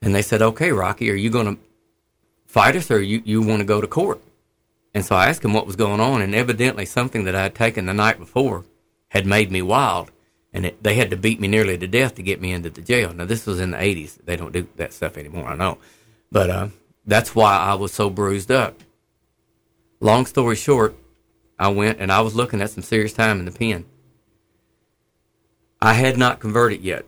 And 0.00 0.12
they 0.12 0.22
said, 0.22 0.42
"Okay, 0.42 0.72
Rocky, 0.72 1.12
are 1.12 1.22
you 1.24 1.30
going 1.30 1.46
to 1.54 1.62
fight 2.44 2.74
us, 2.74 2.90
or 2.90 3.00
you 3.00 3.22
you 3.24 3.40
want 3.40 3.60
to 3.60 3.64
go 3.64 3.80
to 3.80 3.86
court?" 3.86 4.20
And 4.94 5.04
so 5.04 5.16
I 5.16 5.28
asked 5.28 5.44
him 5.44 5.54
what 5.54 5.66
was 5.66 5.76
going 5.76 6.00
on, 6.00 6.20
and 6.20 6.34
evidently 6.34 6.84
something 6.84 7.24
that 7.24 7.34
I 7.34 7.44
had 7.44 7.54
taken 7.54 7.86
the 7.86 7.94
night 7.94 8.18
before 8.18 8.64
had 9.08 9.26
made 9.26 9.50
me 9.50 9.62
wild. 9.62 10.10
and 10.52 10.66
it, 10.66 10.82
they 10.82 10.94
had 10.94 11.10
to 11.10 11.16
beat 11.16 11.40
me 11.40 11.48
nearly 11.48 11.78
to 11.78 11.86
death 11.86 12.14
to 12.14 12.22
get 12.22 12.40
me 12.40 12.52
into 12.52 12.68
the 12.68 12.82
jail. 12.82 13.12
Now 13.14 13.24
this 13.24 13.46
was 13.46 13.58
in 13.58 13.70
the 13.70 13.78
'80s; 13.78 14.18
they 14.24 14.36
don't 14.36 14.52
do 14.52 14.68
that 14.76 14.92
stuff 14.92 15.16
anymore. 15.16 15.48
I 15.48 15.56
know, 15.56 15.78
but 16.30 16.50
uh, 16.50 16.68
that's 17.06 17.34
why 17.34 17.56
I 17.56 17.74
was 17.74 17.92
so 17.92 18.10
bruised 18.10 18.50
up. 18.50 18.80
Long 20.00 20.26
story 20.26 20.56
short, 20.56 20.94
I 21.58 21.68
went 21.68 22.00
and 22.00 22.12
I 22.12 22.20
was 22.20 22.34
looking 22.34 22.60
at 22.60 22.70
some 22.70 22.82
serious 22.82 23.12
time 23.12 23.38
in 23.38 23.44
the 23.44 23.52
pen. 23.52 23.86
I 25.80 25.94
had 25.94 26.16
not 26.16 26.38
converted 26.38 26.82
yet. 26.82 27.04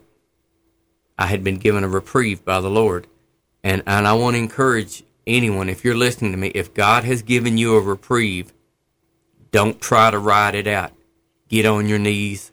I 1.17 1.27
had 1.27 1.43
been 1.43 1.59
given 1.59 1.83
a 1.83 1.87
reprieve 1.87 2.43
by 2.43 2.59
the 2.59 2.69
Lord. 2.69 3.07
And, 3.63 3.83
and 3.87 4.05
I 4.05 4.13
want 4.13 4.35
to 4.35 4.39
encourage 4.39 5.03
anyone, 5.27 5.69
if 5.69 5.83
you're 5.83 5.95
listening 5.95 6.31
to 6.31 6.37
me, 6.37 6.47
if 6.49 6.73
God 6.73 7.03
has 7.03 7.21
given 7.21 7.57
you 7.57 7.75
a 7.75 7.81
reprieve, 7.81 8.53
don't 9.51 9.79
try 9.81 10.11
to 10.11 10.19
ride 10.19 10.55
it 10.55 10.67
out. 10.67 10.91
Get 11.47 11.65
on 11.65 11.87
your 11.87 11.99
knees 11.99 12.51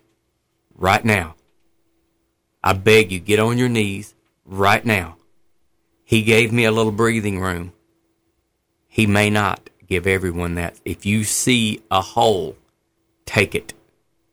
right 0.74 1.04
now. 1.04 1.34
I 2.62 2.74
beg 2.74 3.10
you, 3.10 3.18
get 3.18 3.40
on 3.40 3.58
your 3.58 3.68
knees 3.68 4.14
right 4.44 4.84
now. 4.84 5.16
He 6.04 6.22
gave 6.22 6.52
me 6.52 6.64
a 6.64 6.72
little 6.72 6.92
breathing 6.92 7.40
room. 7.40 7.72
He 8.86 9.06
may 9.06 9.30
not 9.30 9.70
give 9.86 10.06
everyone 10.06 10.54
that. 10.56 10.76
If 10.84 11.06
you 11.06 11.24
see 11.24 11.82
a 11.90 12.02
hole, 12.02 12.56
take 13.24 13.54
it. 13.54 13.74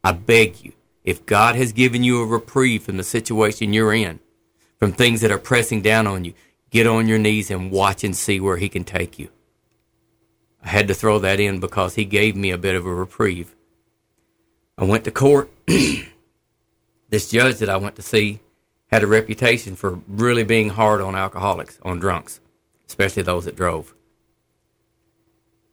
I 0.03 0.11
beg 0.11 0.63
you. 0.63 0.73
If 1.03 1.25
God 1.25 1.55
has 1.55 1.71
given 1.71 2.03
you 2.03 2.21
a 2.21 2.25
reprieve 2.25 2.83
from 2.83 2.97
the 2.97 3.03
situation 3.03 3.73
you're 3.73 3.93
in, 3.93 4.19
from 4.77 4.91
things 4.91 5.21
that 5.21 5.31
are 5.31 5.39
pressing 5.39 5.81
down 5.81 6.05
on 6.05 6.25
you, 6.25 6.33
get 6.69 6.87
on 6.87 7.07
your 7.07 7.17
knees 7.17 7.51
and 7.51 7.71
watch 7.71 8.03
and 8.03 8.15
see 8.15 8.39
where 8.39 8.57
He 8.57 8.69
can 8.69 8.83
take 8.83 9.19
you. 9.19 9.29
I 10.63 10.69
had 10.69 10.87
to 10.87 10.93
throw 10.93 11.19
that 11.19 11.39
in 11.39 11.59
because 11.59 11.95
He 11.95 12.05
gave 12.05 12.35
me 12.35 12.51
a 12.51 12.57
bit 12.57 12.75
of 12.75 12.85
a 12.85 12.93
reprieve. 12.93 13.55
I 14.77 14.83
went 14.83 15.03
to 15.05 15.11
court. 15.11 15.49
this 17.09 17.29
judge 17.29 17.57
that 17.57 17.69
I 17.69 17.77
went 17.77 17.95
to 17.97 18.01
see 18.01 18.39
had 18.87 19.03
a 19.03 19.07
reputation 19.07 19.75
for 19.75 19.99
really 20.07 20.43
being 20.43 20.69
hard 20.69 21.01
on 21.01 21.15
alcoholics, 21.15 21.79
on 21.83 21.99
drunks, 21.99 22.39
especially 22.87 23.23
those 23.23 23.45
that 23.45 23.55
drove. 23.55 23.93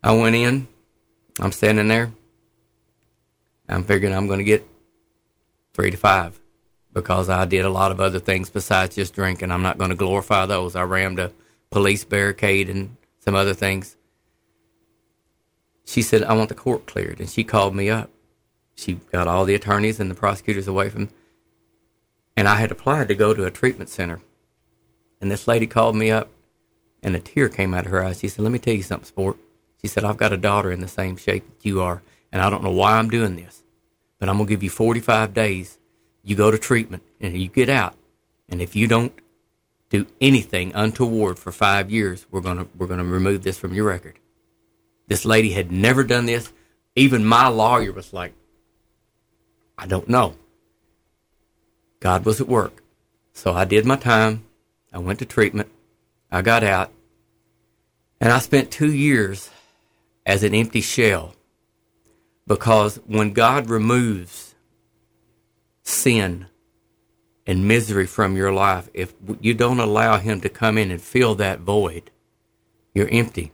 I 0.02 0.12
went 0.12 0.36
in. 0.36 0.68
I'm 1.40 1.52
standing 1.52 1.88
there. 1.88 2.12
I'm 3.68 3.84
figuring 3.84 4.14
I'm 4.14 4.26
going 4.26 4.38
to 4.38 4.44
get 4.44 4.66
three 5.74 5.90
to 5.90 5.96
five 5.96 6.40
because 6.96 7.28
I 7.28 7.44
did 7.44 7.66
a 7.66 7.70
lot 7.70 7.92
of 7.92 8.00
other 8.00 8.18
things 8.18 8.48
besides 8.48 8.96
just 8.96 9.14
drinking. 9.14 9.50
I'm 9.50 9.60
not 9.60 9.76
going 9.76 9.90
to 9.90 9.96
glorify 9.96 10.46
those. 10.46 10.74
I 10.74 10.82
rammed 10.84 11.18
a 11.18 11.30
police 11.70 12.04
barricade 12.04 12.70
and 12.70 12.96
some 13.20 13.34
other 13.34 13.52
things. 13.52 13.98
She 15.84 16.00
said, 16.00 16.22
I 16.22 16.32
want 16.32 16.48
the 16.48 16.54
court 16.54 16.86
cleared. 16.86 17.20
And 17.20 17.28
she 17.28 17.44
called 17.44 17.74
me 17.76 17.90
up. 17.90 18.08
She 18.76 18.94
got 19.12 19.28
all 19.28 19.44
the 19.44 19.54
attorneys 19.54 20.00
and 20.00 20.10
the 20.10 20.14
prosecutors 20.14 20.66
away 20.66 20.88
from 20.88 21.10
and 22.34 22.48
I 22.48 22.56
had 22.56 22.70
applied 22.70 23.08
to 23.08 23.14
go 23.14 23.34
to 23.34 23.44
a 23.44 23.50
treatment 23.50 23.90
center. 23.90 24.20
And 25.20 25.30
this 25.30 25.46
lady 25.46 25.66
called 25.66 25.96
me 25.96 26.10
up, 26.10 26.28
and 27.02 27.14
a 27.14 27.20
tear 27.20 27.48
came 27.48 27.72
out 27.72 27.86
of 27.86 27.92
her 27.92 28.04
eyes. 28.04 28.20
She 28.20 28.28
said, 28.28 28.42
Let 28.42 28.52
me 28.52 28.58
tell 28.58 28.74
you 28.74 28.82
something, 28.82 29.06
sport. 29.06 29.36
She 29.80 29.88
said, 29.88 30.04
I've 30.04 30.18
got 30.18 30.32
a 30.32 30.38
daughter 30.38 30.70
in 30.70 30.80
the 30.80 30.88
same 30.88 31.16
shape 31.16 31.46
that 31.46 31.66
you 31.66 31.80
are, 31.80 32.02
and 32.32 32.42
I 32.42 32.50
don't 32.50 32.62
know 32.62 32.70
why 32.70 32.98
I'm 32.98 33.08
doing 33.08 33.36
this, 33.36 33.62
but 34.18 34.28
I'm 34.28 34.36
going 34.36 34.46
to 34.46 34.50
give 34.50 34.62
you 34.62 34.70
45 34.70 35.32
days. 35.32 35.78
You 36.26 36.34
go 36.34 36.50
to 36.50 36.58
treatment, 36.58 37.04
and 37.20 37.40
you 37.40 37.46
get 37.46 37.68
out. 37.68 37.94
And 38.48 38.60
if 38.60 38.74
you 38.74 38.88
don't 38.88 39.12
do 39.90 40.08
anything 40.20 40.72
untoward 40.74 41.38
for 41.38 41.52
five 41.52 41.88
years, 41.88 42.26
we're 42.32 42.40
going 42.40 42.56
to, 42.56 42.68
we're 42.76 42.88
to 42.88 43.04
remove 43.04 43.44
this 43.44 43.60
from 43.60 43.72
your 43.72 43.86
record. 43.86 44.18
This 45.06 45.24
lady 45.24 45.52
had 45.52 45.70
never 45.70 46.02
done 46.02 46.26
this. 46.26 46.52
Even 46.96 47.24
my 47.24 47.46
lawyer 47.46 47.92
was 47.92 48.12
like, 48.12 48.34
I 49.78 49.86
don't 49.86 50.08
know. 50.08 50.34
God 52.00 52.24
was 52.24 52.40
at 52.40 52.48
work. 52.48 52.82
So 53.32 53.52
I 53.52 53.64
did 53.64 53.86
my 53.86 53.96
time. 53.96 54.44
I 54.92 54.98
went 54.98 55.20
to 55.20 55.26
treatment. 55.26 55.70
I 56.32 56.42
got 56.42 56.64
out. 56.64 56.90
And 58.20 58.32
I 58.32 58.40
spent 58.40 58.72
two 58.72 58.92
years 58.92 59.50
as 60.24 60.42
an 60.42 60.54
empty 60.54 60.80
shell. 60.80 61.34
Because 62.48 62.96
when 63.06 63.32
God 63.32 63.70
removes 63.70 64.45
sin 65.86 66.46
and 67.46 67.68
misery 67.68 68.06
from 68.06 68.36
your 68.36 68.52
life, 68.52 68.88
if 68.92 69.14
you 69.40 69.54
don't 69.54 69.80
allow 69.80 70.18
Him 70.18 70.40
to 70.40 70.48
come 70.48 70.76
in 70.76 70.90
and 70.90 71.00
fill 71.00 71.36
that 71.36 71.60
void, 71.60 72.10
you're 72.92 73.08
empty. 73.08 73.52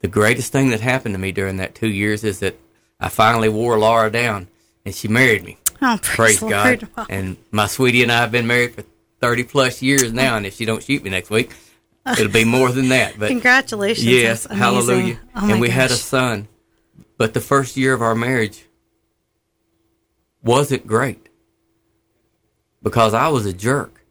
The 0.00 0.08
greatest 0.08 0.52
thing 0.52 0.70
that 0.70 0.80
happened 0.80 1.14
to 1.14 1.18
me 1.18 1.32
during 1.32 1.56
that 1.56 1.74
two 1.74 1.88
years 1.88 2.24
is 2.24 2.40
that 2.40 2.58
I 3.00 3.08
finally 3.08 3.48
wore 3.48 3.78
Laura 3.78 4.10
down 4.10 4.48
and 4.84 4.94
she 4.94 5.08
married 5.08 5.44
me. 5.44 5.58
Oh, 5.80 5.98
praise, 6.02 6.38
praise 6.38 6.50
God. 6.50 6.88
Wow. 6.96 7.06
And 7.08 7.36
my 7.50 7.66
sweetie 7.66 8.02
and 8.02 8.12
I 8.12 8.18
have 8.18 8.32
been 8.32 8.46
married 8.46 8.74
for 8.74 8.84
30 9.20 9.44
plus 9.44 9.80
years 9.80 10.12
now. 10.12 10.36
And 10.36 10.44
if 10.44 10.54
she 10.54 10.64
don't 10.64 10.82
shoot 10.82 11.02
me 11.02 11.10
next 11.10 11.30
week, 11.30 11.52
it'll 12.06 12.32
be 12.32 12.44
more 12.44 12.70
than 12.70 12.88
that. 12.90 13.18
But 13.18 13.28
congratulations. 13.28 14.06
Yes. 14.06 14.46
Hallelujah. 14.46 15.18
Oh 15.36 15.50
and 15.50 15.60
we 15.60 15.68
gosh. 15.68 15.76
had 15.76 15.90
a 15.92 15.94
son. 15.94 16.48
But 17.16 17.34
the 17.34 17.40
first 17.40 17.76
year 17.76 17.94
of 17.94 18.02
our 18.02 18.14
marriage 18.14 18.66
wasn't 20.42 20.86
great 20.86 21.28
because 22.82 23.14
I 23.14 23.28
was 23.28 23.46
a 23.46 23.52
jerk. 23.52 24.04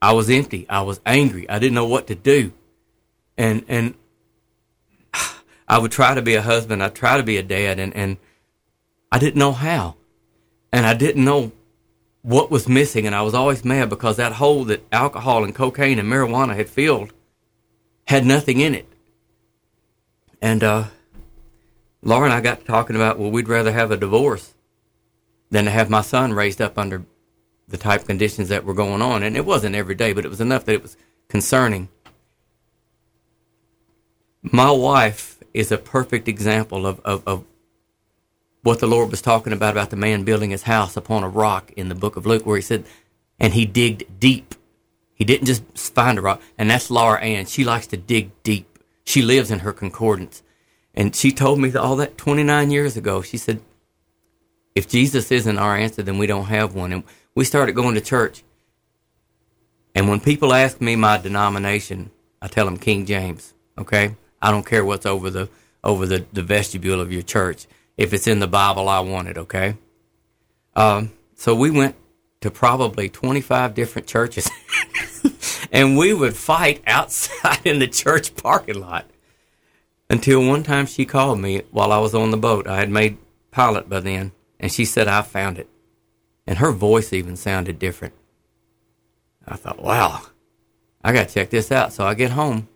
I 0.00 0.12
was 0.12 0.28
empty. 0.28 0.66
I 0.68 0.82
was 0.82 1.00
angry. 1.06 1.48
I 1.48 1.58
didn't 1.58 1.74
know 1.74 1.86
what 1.86 2.06
to 2.08 2.14
do. 2.14 2.52
And, 3.38 3.64
and 3.68 3.94
I 5.68 5.78
would 5.78 5.92
try 5.92 6.14
to 6.14 6.22
be 6.22 6.34
a 6.34 6.42
husband. 6.42 6.82
I'd 6.82 6.94
try 6.94 7.16
to 7.16 7.22
be 7.22 7.36
a 7.38 7.42
dad. 7.42 7.78
And, 7.78 7.94
and, 7.94 8.16
I 9.14 9.18
didn't 9.18 9.38
know 9.38 9.52
how. 9.52 9.94
And 10.72 10.84
I 10.84 10.94
didn't 10.94 11.24
know 11.24 11.52
what 12.22 12.50
was 12.50 12.68
missing. 12.68 13.06
And 13.06 13.14
I 13.14 13.22
was 13.22 13.32
always 13.32 13.64
mad 13.64 13.88
because 13.88 14.16
that 14.16 14.32
hole 14.32 14.64
that 14.64 14.82
alcohol 14.90 15.44
and 15.44 15.54
cocaine 15.54 16.00
and 16.00 16.10
marijuana 16.10 16.56
had 16.56 16.68
filled 16.68 17.12
had 18.08 18.26
nothing 18.26 18.58
in 18.58 18.74
it. 18.74 18.88
And 20.42 20.64
uh, 20.64 20.84
Laura 22.02 22.24
and 22.24 22.34
I 22.34 22.40
got 22.40 22.64
talking 22.64 22.96
about, 22.96 23.20
well, 23.20 23.30
we'd 23.30 23.46
rather 23.46 23.70
have 23.70 23.92
a 23.92 23.96
divorce 23.96 24.53
than 25.50 25.64
to 25.64 25.70
have 25.70 25.90
my 25.90 26.00
son 26.00 26.32
raised 26.32 26.60
up 26.60 26.78
under 26.78 27.04
the 27.68 27.76
type 27.76 28.02
of 28.02 28.06
conditions 28.06 28.48
that 28.48 28.64
were 28.64 28.74
going 28.74 29.02
on. 29.02 29.22
And 29.22 29.36
it 29.36 29.46
wasn't 29.46 29.74
every 29.74 29.94
day, 29.94 30.12
but 30.12 30.24
it 30.24 30.28
was 30.28 30.40
enough 30.40 30.64
that 30.64 30.74
it 30.74 30.82
was 30.82 30.96
concerning. 31.28 31.88
My 34.42 34.70
wife 34.70 35.38
is 35.54 35.72
a 35.72 35.78
perfect 35.78 36.28
example 36.28 36.86
of, 36.86 37.00
of, 37.00 37.22
of 37.26 37.44
what 38.62 38.80
the 38.80 38.86
Lord 38.86 39.10
was 39.10 39.22
talking 39.22 39.52
about 39.52 39.72
about 39.72 39.90
the 39.90 39.96
man 39.96 40.24
building 40.24 40.50
his 40.50 40.64
house 40.64 40.96
upon 40.96 41.22
a 41.22 41.28
rock 41.28 41.72
in 41.76 41.88
the 41.88 41.94
book 41.94 42.16
of 42.16 42.26
Luke, 42.26 42.44
where 42.44 42.56
he 42.56 42.62
said, 42.62 42.84
and 43.38 43.54
he 43.54 43.64
digged 43.64 44.04
deep. 44.18 44.54
He 45.14 45.24
didn't 45.24 45.46
just 45.46 45.62
find 45.76 46.18
a 46.18 46.22
rock. 46.22 46.42
And 46.58 46.70
that's 46.70 46.90
Laura 46.90 47.20
Ann. 47.20 47.46
She 47.46 47.64
likes 47.64 47.86
to 47.88 47.96
dig 47.96 48.30
deep. 48.42 48.78
She 49.04 49.22
lives 49.22 49.50
in 49.50 49.60
her 49.60 49.72
concordance. 49.72 50.42
And 50.94 51.14
she 51.14 51.30
told 51.30 51.58
me 51.58 51.74
all 51.74 51.96
that 51.96 52.16
29 52.18 52.70
years 52.70 52.96
ago. 52.96 53.22
She 53.22 53.36
said, 53.36 53.60
if 54.74 54.88
Jesus 54.88 55.30
isn't 55.30 55.58
our 55.58 55.76
answer, 55.76 56.02
then 56.02 56.18
we 56.18 56.26
don't 56.26 56.46
have 56.46 56.74
one. 56.74 56.92
And 56.92 57.04
we 57.34 57.44
started 57.44 57.74
going 57.74 57.94
to 57.94 58.00
church. 58.00 58.42
And 59.94 60.08
when 60.08 60.20
people 60.20 60.52
ask 60.52 60.80
me 60.80 60.96
my 60.96 61.18
denomination, 61.18 62.10
I 62.42 62.48
tell 62.48 62.64
them 62.64 62.78
King 62.78 63.06
James. 63.06 63.54
Okay? 63.78 64.16
I 64.42 64.50
don't 64.50 64.66
care 64.66 64.84
what's 64.84 65.06
over 65.06 65.30
the 65.30 65.48
over 65.82 66.06
the, 66.06 66.24
the 66.32 66.42
vestibule 66.42 67.00
of 67.00 67.12
your 67.12 67.22
church 67.22 67.66
if 67.96 68.12
it's 68.12 68.26
in 68.26 68.40
the 68.40 68.46
Bible, 68.46 68.88
I 68.88 69.00
want 69.00 69.28
it, 69.28 69.38
okay? 69.38 69.76
Um, 70.74 71.12
so 71.34 71.54
we 71.54 71.70
went 71.70 71.96
to 72.40 72.50
probably 72.50 73.08
25 73.08 73.74
different 73.74 74.08
churches. 74.08 74.50
and 75.72 75.96
we 75.96 76.12
would 76.12 76.36
fight 76.36 76.82
outside 76.86 77.60
in 77.64 77.78
the 77.78 77.86
church 77.86 78.34
parking 78.36 78.80
lot. 78.80 79.06
Until 80.10 80.46
one 80.46 80.62
time 80.62 80.86
she 80.86 81.06
called 81.06 81.40
me 81.40 81.62
while 81.70 81.90
I 81.92 81.98
was 81.98 82.14
on 82.14 82.30
the 82.30 82.36
boat. 82.36 82.66
I 82.66 82.76
had 82.76 82.90
made 82.90 83.16
pilot 83.50 83.88
by 83.88 84.00
then. 84.00 84.32
And 84.60 84.70
she 84.72 84.84
said, 84.84 85.08
I 85.08 85.22
found 85.22 85.58
it. 85.58 85.68
And 86.46 86.58
her 86.58 86.72
voice 86.72 87.12
even 87.12 87.36
sounded 87.36 87.78
different. 87.78 88.14
I 89.46 89.56
thought, 89.56 89.82
wow, 89.82 90.22
I 91.02 91.12
got 91.12 91.28
to 91.28 91.34
check 91.34 91.50
this 91.50 91.72
out. 91.72 91.92
So 91.92 92.06
I 92.06 92.14
get 92.14 92.30
home 92.30 92.68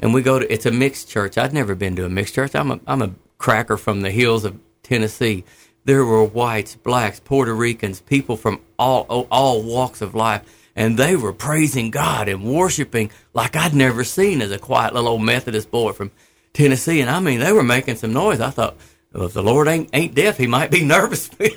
and 0.00 0.12
we 0.12 0.22
go 0.22 0.38
to, 0.38 0.52
it's 0.52 0.66
a 0.66 0.70
mixed 0.70 1.08
church. 1.08 1.38
I'd 1.38 1.52
never 1.52 1.74
been 1.74 1.96
to 1.96 2.04
a 2.04 2.10
mixed 2.10 2.34
church. 2.34 2.54
I'm 2.54 2.70
a, 2.70 2.80
I'm 2.86 3.02
a 3.02 3.14
cracker 3.38 3.76
from 3.76 4.02
the 4.02 4.10
hills 4.10 4.44
of 4.44 4.58
Tennessee. 4.82 5.44
There 5.84 6.04
were 6.04 6.24
whites, 6.24 6.76
blacks, 6.76 7.20
Puerto 7.20 7.54
Ricans, 7.54 8.00
people 8.00 8.36
from 8.36 8.60
all 8.78 9.26
all 9.30 9.62
walks 9.62 10.00
of 10.00 10.14
life, 10.14 10.42
and 10.76 10.96
they 10.96 11.16
were 11.16 11.32
praising 11.32 11.90
God 11.90 12.28
and 12.28 12.44
worshiping 12.44 13.10
like 13.34 13.56
I'd 13.56 13.74
never 13.74 14.04
seen 14.04 14.40
as 14.42 14.52
a 14.52 14.58
quiet 14.58 14.94
little 14.94 15.10
old 15.10 15.22
Methodist 15.22 15.70
boy 15.72 15.92
from 15.92 16.12
Tennessee. 16.52 17.00
And 17.00 17.10
I 17.10 17.18
mean, 17.18 17.40
they 17.40 17.52
were 17.52 17.64
making 17.64 17.96
some 17.96 18.12
noise. 18.12 18.40
I 18.40 18.50
thought, 18.50 18.76
well, 19.12 19.26
if 19.26 19.32
the 19.32 19.42
Lord 19.42 19.68
ain't 19.68 19.90
ain't 19.92 20.14
deaf, 20.14 20.38
he 20.38 20.46
might 20.46 20.70
be 20.70 20.84
nervous. 20.84 21.28
but, 21.38 21.48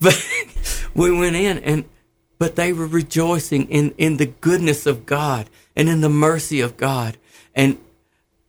but 0.00 0.28
we 0.94 1.10
went 1.10 1.36
in 1.36 1.58
and 1.58 1.84
but 2.38 2.56
they 2.56 2.72
were 2.72 2.86
rejoicing 2.86 3.68
in, 3.68 3.94
in 3.96 4.18
the 4.18 4.26
goodness 4.26 4.86
of 4.86 5.06
God 5.06 5.48
and 5.74 5.88
in 5.88 6.00
the 6.00 6.08
mercy 6.08 6.60
of 6.60 6.76
God. 6.76 7.16
And 7.54 7.78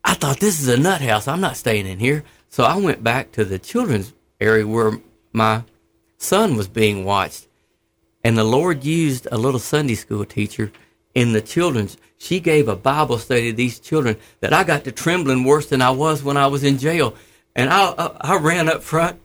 I 0.03 0.13
thought 0.13 0.39
this 0.39 0.59
is 0.59 0.67
a 0.67 0.77
nut 0.77 1.01
house. 1.01 1.27
I'm 1.27 1.41
not 1.41 1.57
staying 1.57 1.87
in 1.87 1.99
here. 1.99 2.23
So 2.49 2.63
I 2.63 2.77
went 2.77 3.03
back 3.03 3.31
to 3.33 3.45
the 3.45 3.59
children's 3.59 4.13
area 4.41 4.67
where 4.67 4.99
my 5.31 5.63
son 6.17 6.55
was 6.55 6.67
being 6.67 7.05
watched. 7.05 7.47
And 8.23 8.37
the 8.37 8.43
Lord 8.43 8.83
used 8.83 9.27
a 9.31 9.37
little 9.37 9.59
Sunday 9.59 9.95
school 9.95 10.25
teacher 10.25 10.71
in 11.17 11.33
the 11.33 11.41
children's. 11.41 11.97
She 12.19 12.39
gave 12.39 12.67
a 12.67 12.75
Bible 12.75 13.17
study 13.17 13.49
to 13.49 13.57
these 13.57 13.79
children 13.79 14.17
that 14.39 14.53
I 14.53 14.63
got 14.63 14.83
to 14.83 14.91
trembling 14.91 15.45
worse 15.45 15.65
than 15.65 15.81
I 15.81 15.89
was 15.89 16.21
when 16.21 16.37
I 16.37 16.45
was 16.45 16.63
in 16.63 16.77
jail. 16.77 17.15
And 17.55 17.71
I, 17.71 17.89
I, 17.97 18.17
I 18.21 18.37
ran 18.37 18.69
up 18.69 18.83
front 18.83 19.19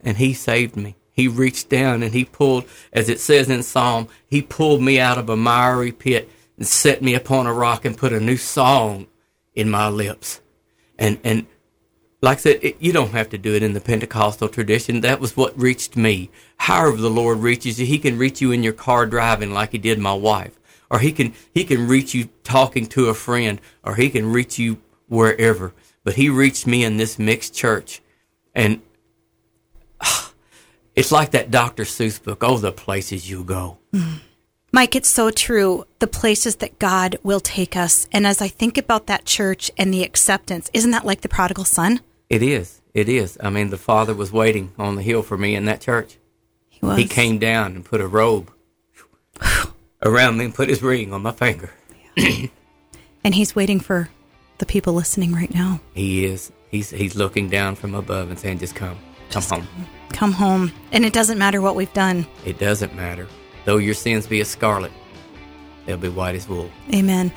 and 0.00 0.16
he 0.16 0.32
saved 0.32 0.76
me. 0.76 0.96
He 1.12 1.28
reached 1.28 1.68
down 1.68 2.02
and 2.02 2.14
he 2.14 2.24
pulled, 2.24 2.64
as 2.90 3.10
it 3.10 3.20
says 3.20 3.50
in 3.50 3.62
Psalm, 3.62 4.08
he 4.26 4.40
pulled 4.40 4.80
me 4.80 4.98
out 4.98 5.18
of 5.18 5.28
a 5.28 5.36
miry 5.36 5.92
pit 5.92 6.30
and 6.56 6.66
set 6.66 7.02
me 7.02 7.14
upon 7.14 7.46
a 7.46 7.52
rock 7.52 7.84
and 7.84 7.94
put 7.94 8.14
a 8.14 8.20
new 8.20 8.38
song 8.38 9.08
in 9.54 9.68
my 9.68 9.90
lips. 9.90 10.40
And, 10.98 11.18
and 11.22 11.46
like 12.22 12.38
I 12.38 12.40
said, 12.40 12.60
it, 12.62 12.76
you 12.80 12.92
don't 12.92 13.10
have 13.10 13.28
to 13.30 13.38
do 13.38 13.54
it 13.54 13.64
in 13.64 13.72
the 13.72 13.80
Pentecostal 13.80 14.48
tradition. 14.48 15.00
That 15.00 15.18
was 15.18 15.36
what 15.36 15.58
reached 15.60 15.96
me. 15.96 16.30
However, 16.56 16.96
the 16.96 17.10
Lord 17.10 17.38
reaches 17.38 17.80
you, 17.80 17.86
He 17.86 17.98
can 17.98 18.16
reach 18.16 18.40
you 18.40 18.52
in 18.52 18.62
your 18.62 18.72
car 18.72 19.06
driving, 19.06 19.52
like 19.52 19.72
He 19.72 19.78
did 19.78 19.98
my 19.98 20.14
wife, 20.14 20.58
or 20.88 21.00
He 21.00 21.10
can 21.10 21.34
He 21.52 21.64
can 21.64 21.88
reach 21.88 22.14
you 22.14 22.28
talking 22.44 22.86
to 22.86 23.08
a 23.08 23.14
friend, 23.14 23.60
or 23.82 23.96
He 23.96 24.08
can 24.08 24.32
reach 24.32 24.56
you 24.56 24.80
wherever. 25.08 25.74
But 26.04 26.14
He 26.14 26.28
reached 26.28 26.64
me 26.64 26.84
in 26.84 26.96
this 26.96 27.18
mixed 27.18 27.54
church, 27.54 28.00
and 28.54 28.80
it's 30.94 31.10
like 31.10 31.32
that 31.32 31.50
Dr. 31.50 31.82
Seuss 31.82 32.22
book. 32.22 32.44
Oh, 32.44 32.56
the 32.56 32.70
places 32.70 33.28
you 33.28 33.42
go. 33.42 33.78
Mm-hmm. 33.92 34.18
Mike, 34.74 34.96
it's 34.96 35.10
so 35.10 35.30
true. 35.30 35.84
The 35.98 36.06
places 36.06 36.56
that 36.56 36.78
God 36.78 37.18
will 37.22 37.40
take 37.40 37.76
us. 37.76 38.08
And 38.10 38.26
as 38.26 38.40
I 38.40 38.48
think 38.48 38.78
about 38.78 39.06
that 39.06 39.26
church 39.26 39.70
and 39.76 39.92
the 39.92 40.02
acceptance, 40.02 40.70
isn't 40.72 40.92
that 40.92 41.04
like 41.04 41.20
the 41.20 41.28
prodigal 41.28 41.66
son? 41.66 42.00
It 42.32 42.42
is. 42.42 42.80
It 42.94 43.10
is. 43.10 43.36
I 43.42 43.50
mean, 43.50 43.68
the 43.68 43.76
Father 43.76 44.14
was 44.14 44.32
waiting 44.32 44.72
on 44.78 44.94
the 44.94 45.02
hill 45.02 45.20
for 45.20 45.36
me 45.36 45.54
in 45.54 45.66
that 45.66 45.82
church. 45.82 46.16
He 46.70 46.78
was. 46.80 46.96
He 46.96 47.04
came 47.06 47.38
down 47.38 47.76
and 47.76 47.84
put 47.84 48.00
a 48.00 48.06
robe 48.06 48.50
around 50.02 50.38
me 50.38 50.46
and 50.46 50.54
put 50.54 50.70
his 50.70 50.82
ring 50.82 51.12
on 51.12 51.20
my 51.20 51.32
finger. 51.32 51.70
And 53.22 53.34
he's 53.34 53.54
waiting 53.54 53.80
for 53.80 54.08
the 54.56 54.64
people 54.64 54.94
listening 54.94 55.34
right 55.34 55.52
now. 55.52 55.80
He 55.92 56.24
is. 56.24 56.50
He's 56.70 56.88
he's 56.88 57.16
looking 57.16 57.50
down 57.50 57.74
from 57.74 57.94
above 57.94 58.30
and 58.30 58.38
saying, 58.38 58.60
"Just 58.60 58.74
come, 58.74 58.98
come 59.30 59.42
home." 59.42 59.68
Come 60.14 60.32
home. 60.32 60.72
And 60.90 61.04
it 61.04 61.12
doesn't 61.12 61.36
matter 61.38 61.60
what 61.60 61.74
we've 61.74 61.92
done. 61.92 62.26
It 62.46 62.58
doesn't 62.58 62.94
matter. 62.94 63.28
Though 63.66 63.76
your 63.76 63.94
sins 63.94 64.26
be 64.26 64.40
as 64.40 64.48
scarlet, 64.48 64.92
they'll 65.84 65.98
be 65.98 66.08
white 66.08 66.34
as 66.34 66.48
wool. 66.48 66.70
Amen. 66.94 67.30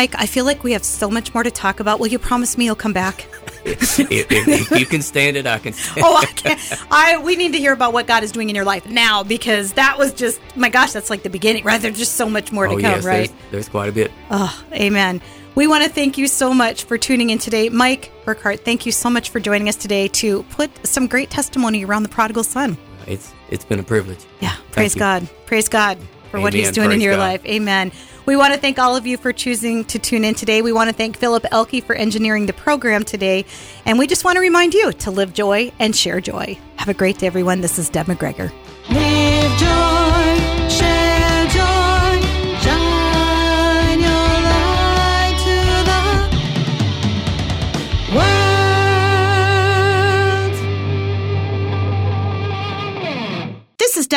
Mike, 0.00 0.14
I 0.16 0.24
feel 0.24 0.46
like 0.46 0.64
we 0.64 0.72
have 0.72 0.82
so 0.82 1.10
much 1.10 1.34
more 1.34 1.42
to 1.42 1.50
talk 1.50 1.78
about. 1.78 2.00
Will 2.00 2.06
you 2.06 2.18
promise 2.18 2.56
me 2.56 2.64
you'll 2.64 2.74
come 2.74 2.94
back? 2.94 3.26
if, 3.66 4.00
if, 4.00 4.30
if 4.30 4.70
you 4.70 4.86
can 4.86 5.02
stand 5.02 5.36
it, 5.36 5.46
I 5.46 5.58
can. 5.58 5.74
Stand 5.74 6.06
oh, 6.06 6.16
I 6.16 6.24
can't. 6.24 6.82
I 6.90 7.18
we 7.18 7.36
need 7.36 7.52
to 7.52 7.58
hear 7.58 7.74
about 7.74 7.92
what 7.92 8.06
God 8.06 8.22
is 8.22 8.32
doing 8.32 8.48
in 8.48 8.56
your 8.56 8.64
life 8.64 8.86
now 8.88 9.22
because 9.22 9.74
that 9.74 9.98
was 9.98 10.14
just 10.14 10.40
my 10.56 10.70
gosh, 10.70 10.92
that's 10.92 11.10
like 11.10 11.22
the 11.22 11.28
beginning, 11.28 11.64
right? 11.64 11.78
There's 11.82 11.98
just 11.98 12.14
so 12.14 12.30
much 12.30 12.50
more 12.50 12.66
to 12.66 12.76
Oh 12.76 12.80
come, 12.80 12.92
yes, 12.92 13.04
right? 13.04 13.28
there's, 13.28 13.50
there's 13.50 13.68
quite 13.68 13.90
a 13.90 13.92
bit. 13.92 14.10
Oh, 14.30 14.64
amen. 14.72 15.20
We 15.54 15.66
want 15.66 15.84
to 15.84 15.90
thank 15.90 16.16
you 16.16 16.28
so 16.28 16.54
much 16.54 16.84
for 16.84 16.96
tuning 16.96 17.28
in 17.28 17.36
today. 17.36 17.68
Mike 17.68 18.10
Burkhart, 18.24 18.60
thank 18.60 18.86
you 18.86 18.92
so 18.92 19.10
much 19.10 19.28
for 19.28 19.38
joining 19.38 19.68
us 19.68 19.76
today 19.76 20.08
to 20.08 20.44
put 20.44 20.70
some 20.86 21.08
great 21.08 21.28
testimony 21.28 21.84
around 21.84 22.04
the 22.04 22.08
prodigal 22.08 22.44
son. 22.44 22.78
It's 23.06 23.34
it's 23.50 23.66
been 23.66 23.80
a 23.80 23.82
privilege. 23.82 24.24
Yeah, 24.40 24.56
praise. 24.72 24.94
God. 24.94 25.28
Praise 25.44 25.68
God 25.68 25.98
for 26.30 26.40
what 26.40 26.54
he's 26.54 26.68
Amen. 26.68 26.74
doing 26.74 26.92
in 26.92 27.00
your 27.00 27.14
God. 27.14 27.20
life. 27.20 27.46
Amen. 27.46 27.92
We 28.26 28.36
want 28.36 28.54
to 28.54 28.60
thank 28.60 28.78
all 28.78 28.96
of 28.96 29.06
you 29.06 29.16
for 29.16 29.32
choosing 29.32 29.84
to 29.86 29.98
tune 29.98 30.24
in 30.24 30.34
today. 30.34 30.62
We 30.62 30.72
want 30.72 30.88
to 30.88 30.94
thank 30.94 31.16
Philip 31.16 31.46
Elke 31.50 31.82
for 31.84 31.94
engineering 31.94 32.46
the 32.46 32.52
program 32.52 33.02
today. 33.02 33.44
And 33.84 33.98
we 33.98 34.06
just 34.06 34.24
want 34.24 34.36
to 34.36 34.40
remind 34.40 34.74
you 34.74 34.92
to 34.92 35.10
live 35.10 35.32
joy 35.32 35.72
and 35.78 35.96
share 35.96 36.20
joy. 36.20 36.58
Have 36.76 36.88
a 36.88 36.94
great 36.94 37.18
day, 37.18 37.26
everyone. 37.26 37.60
This 37.60 37.78
is 37.78 37.88
Deb 37.88 38.06
McGregor. 38.06 38.52
Live 38.90 39.58
joy, 39.58 39.89